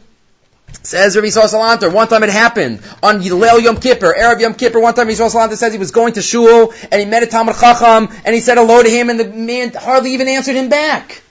[0.83, 4.81] Says Rabbi Yisrael Salanter, one time it happened on Yilel Yom Kippur, Arab Yom Kippur,
[4.81, 7.57] one time Yisrael Salanter says he was going to shul, and he met a Talmud
[7.57, 11.23] Chacham, and he said hello to him, and the man hardly even answered him back.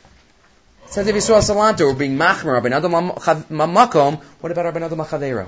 [0.87, 5.47] Says Rabbi Yisrael Salanter, we're being machmer, Rabbi Adam Makom, what about Rabbi Adam Machavero?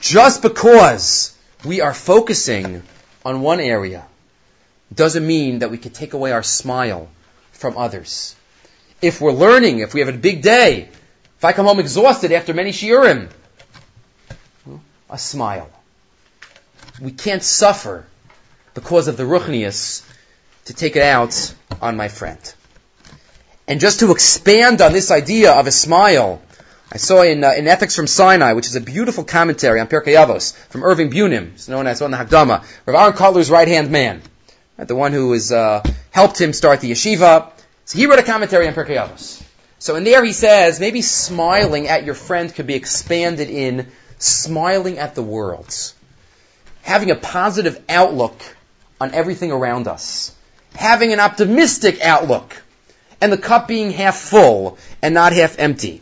[0.00, 2.82] Just because we are focusing
[3.24, 4.04] on one area,
[4.92, 7.08] doesn't mean that we can take away our smile
[7.52, 8.34] from others.
[9.02, 10.88] if we're learning, if we have a big day,
[11.42, 13.28] if I come home exhausted after many shiurim,
[15.10, 15.68] a smile.
[17.00, 18.06] We can't suffer
[18.74, 20.08] because of the ruchnius
[20.66, 22.38] to take it out on my friend.
[23.66, 26.40] And just to expand on this idea of a smile,
[26.92, 30.14] I saw in, uh, in Ethics from Sinai, which is a beautiful commentary on Pirkei
[30.14, 33.90] Avos from Irving Bunim, known as one of the Hagdama, Rav Aaron Kotler's right hand
[33.90, 34.22] man,
[34.78, 35.82] right, the one who was, uh,
[36.12, 37.50] helped him start the yeshiva.
[37.84, 39.41] So he wrote a commentary on Pirkei Avos.
[39.82, 44.98] So in there he says maybe smiling at your friend could be expanded in smiling
[44.98, 45.74] at the world,
[46.82, 48.40] having a positive outlook
[49.00, 50.36] on everything around us,
[50.76, 52.62] having an optimistic outlook,
[53.20, 56.00] and the cup being half full and not half empty.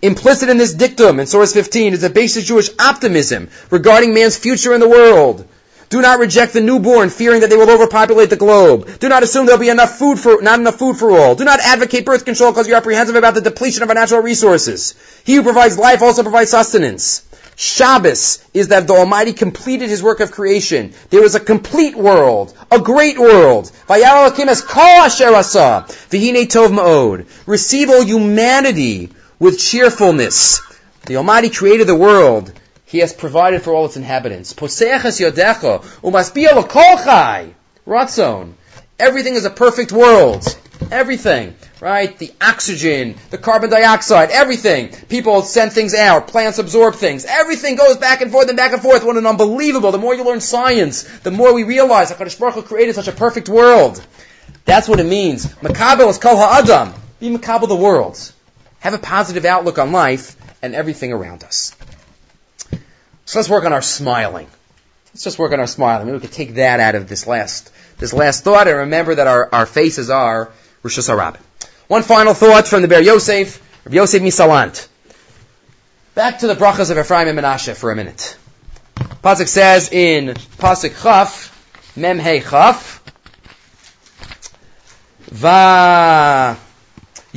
[0.00, 4.72] Implicit in this dictum in source 15 is a basic Jewish optimism regarding man's future
[4.72, 5.46] in the world.
[5.88, 8.98] Do not reject the newborn, fearing that they will overpopulate the globe.
[8.98, 11.34] Do not assume there'll be enough food for, not enough food for all.
[11.34, 14.94] Do not advocate birth control because you're apprehensive about the depletion of our natural resources.
[15.24, 17.24] He who provides life also provides sustenance.
[17.56, 20.92] Shabbos is that the Almighty completed His work of creation.
[21.10, 23.72] There is a complete world, a great world.
[27.46, 29.10] Receive all humanity
[29.40, 30.62] with cheerfulness.
[31.06, 32.52] The Almighty created the world.
[32.88, 34.54] He has provided for all its inhabitants.
[37.86, 38.54] Ratzon.
[38.98, 40.56] Everything is a perfect world.
[40.90, 41.54] Everything.
[41.82, 42.16] Right?
[42.16, 44.88] The oxygen, the carbon dioxide, everything.
[45.10, 46.28] People send things out.
[46.28, 47.26] Plants absorb things.
[47.26, 49.04] Everything goes back and forth and back and forth.
[49.04, 49.92] What an unbelievable.
[49.92, 53.12] The more you learn science, the more we realize HaKadosh Baruch Hu created such a
[53.12, 54.02] perfect world.
[54.64, 55.46] That's what it means.
[55.56, 56.94] Makabel is kol ha'adam.
[57.20, 58.32] Be makabel the world.
[58.80, 61.76] Have a positive outlook on life and everything around us.
[63.24, 64.46] So let's work on our smiling.
[65.12, 66.06] Let's just work on our smiling.
[66.06, 69.26] Maybe we could take that out of this last, this last thought and remember that
[69.26, 70.50] our, our faces are
[70.82, 71.38] Rosh Hashanah.
[71.88, 74.88] One final thought from the Ber Yosef, Rabbi Yosef Misalant.
[76.14, 78.36] Back to the brachas of Ephraim and Menashe for a minute.
[79.22, 80.28] Pasuk says in
[80.58, 83.02] Pasuk Chaf, Mem Hey Chaf,
[85.30, 86.58] Va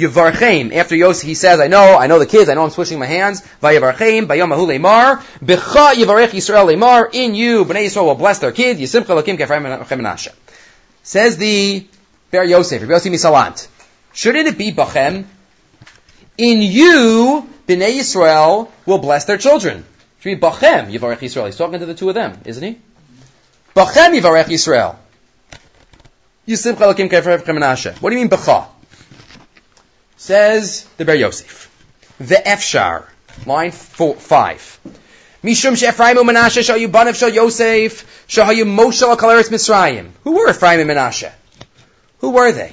[0.02, 0.74] Yivarchem.
[0.74, 3.06] After Yosef, he says, I know, I know the kids, I know I'm swishing my
[3.06, 3.42] hands.
[3.62, 8.80] Vayivarchem, Bayomahu Lemar, Becha Yivarech Yisrael Lemar, in you, Bnei Yisrael will bless their kids,
[8.80, 10.34] Yisimcha Lakim Kefraim Menashe.
[11.04, 11.86] Says the
[12.32, 13.68] Ber Yosef, Rabbi Yosef Misalant.
[14.14, 15.26] Shouldn't it be Bachem?
[16.38, 19.86] In you, Bnei Yisrael will bless their children.
[20.20, 21.46] Should be Bachem Yivarech Yisrael.
[21.46, 22.80] He's talking to the two of them, isn't he?
[23.76, 24.98] Bachem Yivarech Yisrael.
[26.44, 28.68] What do you mean Bacha?
[30.22, 31.68] Says the Ber Yosef.
[32.20, 33.06] The Efshar,
[33.48, 34.80] line four, five.
[35.44, 40.12] Mishum she'Ephraim Menashe shall you banav shall Yosef shall Moshe al Kaleris Mitzrayim.
[40.24, 41.32] Who were Ephraim and Menashe?
[42.20, 42.72] Who were they?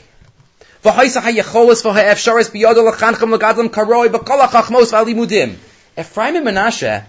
[0.84, 5.54] V'haisa hayecholos v'ha'efsharis biyado l'chanchem l'gadlam karoi b'kol ha'chachmos v'alimudim.
[5.98, 7.02] Ephraim and Menashe,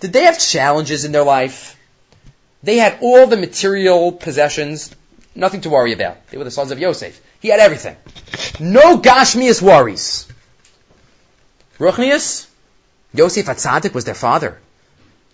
[0.00, 1.78] did they have challenges in their life?
[2.62, 4.94] They had all the material possessions,
[5.34, 6.28] nothing to worry about.
[6.28, 7.18] They were the sons of Yosef.
[7.40, 7.96] He had everything.
[8.60, 10.26] No Gashmias worries.
[11.78, 12.46] Ruchnius,
[13.14, 14.58] Yosef Atzadik was their father.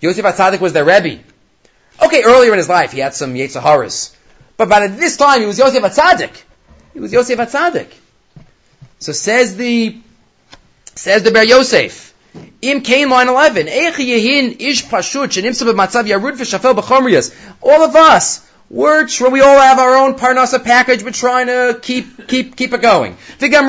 [0.01, 1.23] Yosef Atzadik was their Rebbe.
[2.05, 4.15] Okay, earlier in his life he had some Yetzaharas.
[4.57, 6.43] But by this time he was Yosef Atzadik.
[6.93, 7.89] He was Yosef Atzadik.
[8.99, 9.99] So says the,
[10.95, 12.15] says the Ber Yosef,
[12.63, 17.55] Im Kain line 11, Eich Yehin Ish Pashut Shenimsa B'matzav Yarud V'Shafel.
[17.63, 21.03] All of us, we're tr- we all have our own parnasa package.
[21.03, 23.17] We're trying to keep keep keep it going.
[23.41, 23.61] We have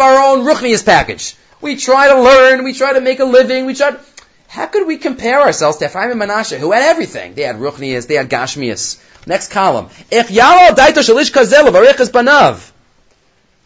[0.00, 1.36] our own ruchnias package.
[1.60, 2.64] We try to learn.
[2.64, 3.66] We try to make a living.
[3.66, 3.92] We try.
[3.92, 4.00] To,
[4.48, 7.34] how could we compare ourselves to Ephraim and Menashe, who had everything?
[7.34, 8.06] They had ruchnias.
[8.06, 9.00] They had gashmias.
[9.26, 9.88] Next column.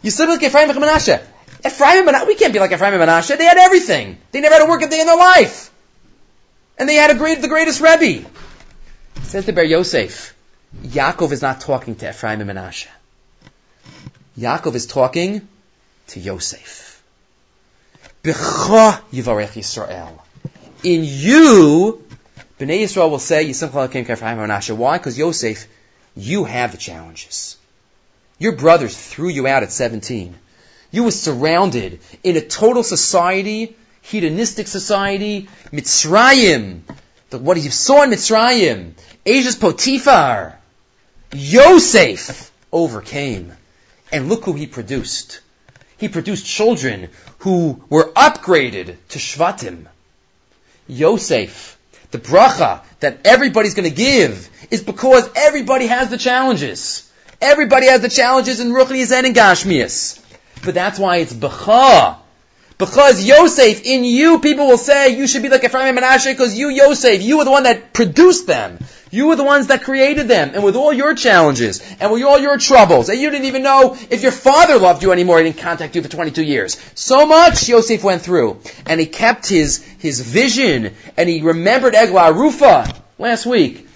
[0.01, 1.21] You still like Ephraim and Menashe.
[1.65, 2.27] Ephraim and.
[2.27, 3.37] We can't be like Ephraim and Menashe.
[3.37, 4.17] They had everything.
[4.31, 5.71] They never had to work a day in their life.
[6.77, 8.25] And they had a great, the greatest Rebbe.
[9.23, 10.35] Says the Ber Yosef,
[10.83, 12.87] Yaakov is not talking to Ephraim and Menashe.
[14.37, 15.47] Yaakov is talking
[16.07, 17.03] to Yosef.
[18.23, 20.19] B'cha yivarech Yisrael.
[20.83, 22.03] In you,
[22.59, 24.75] Bnei Yisrael will say, Yisim Chalakim and Menashe.
[24.75, 24.97] Why?
[24.97, 25.67] Because Yosef,
[26.15, 27.57] you have the challenges.
[28.37, 30.35] Your brothers threw you out at 17.
[30.91, 36.81] You were surrounded in a total society, hedonistic society, Mitzrayim,
[37.29, 38.93] the, what you saw in Mitzrayim,
[39.25, 40.57] Eishes Potiphar,
[41.33, 43.53] Yosef overcame.
[44.11, 45.41] And look who he produced.
[45.97, 47.09] He produced children
[47.39, 49.85] who were upgraded to Shvatim.
[50.87, 51.77] Yosef,
[52.11, 57.11] the bracha that everybody's going to give is because everybody has the challenges.
[57.41, 60.19] Everybody has the challenges in Ruchnias and in Gashmias.
[60.65, 62.17] But that's why it's B'cha.
[62.79, 66.57] Because Yosef, in you, people will say you should be like Ephraim and Menashe because
[66.57, 68.79] you, Yosef, you were the one that produced them.
[69.11, 70.51] You were the ones that created them.
[70.53, 73.97] And with all your challenges, and with all your troubles, and you didn't even know
[74.09, 76.79] if your father loved you anymore, he didn't contact you for 22 years.
[76.95, 78.61] So much Yosef went through.
[78.85, 83.89] And he kept his, his vision, and he remembered Eglah Rufa last week.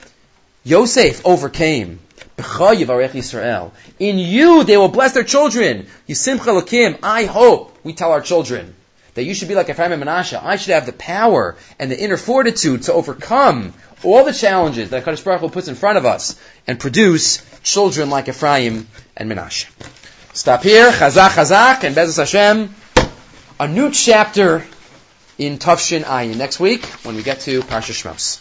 [0.65, 1.99] Yosef overcame.
[2.37, 5.87] In you, they will bless their children.
[6.07, 8.73] Yesimcha Elokim, I hope, we tell our children,
[9.13, 10.41] that you should be like Ephraim and Menashe.
[10.41, 13.73] I should have the power and the inner fortitude to overcome
[14.03, 18.09] all the challenges that Kadosh Baruch Hu puts in front of us and produce children
[18.09, 19.69] like Ephraim and Menashe.
[20.33, 22.73] Stop here, Chazak Chazak, and B'ezras Hashem,
[23.59, 24.65] a new chapter
[25.37, 28.39] in Tufshin Ayin next week when we get to Parsha Shmos.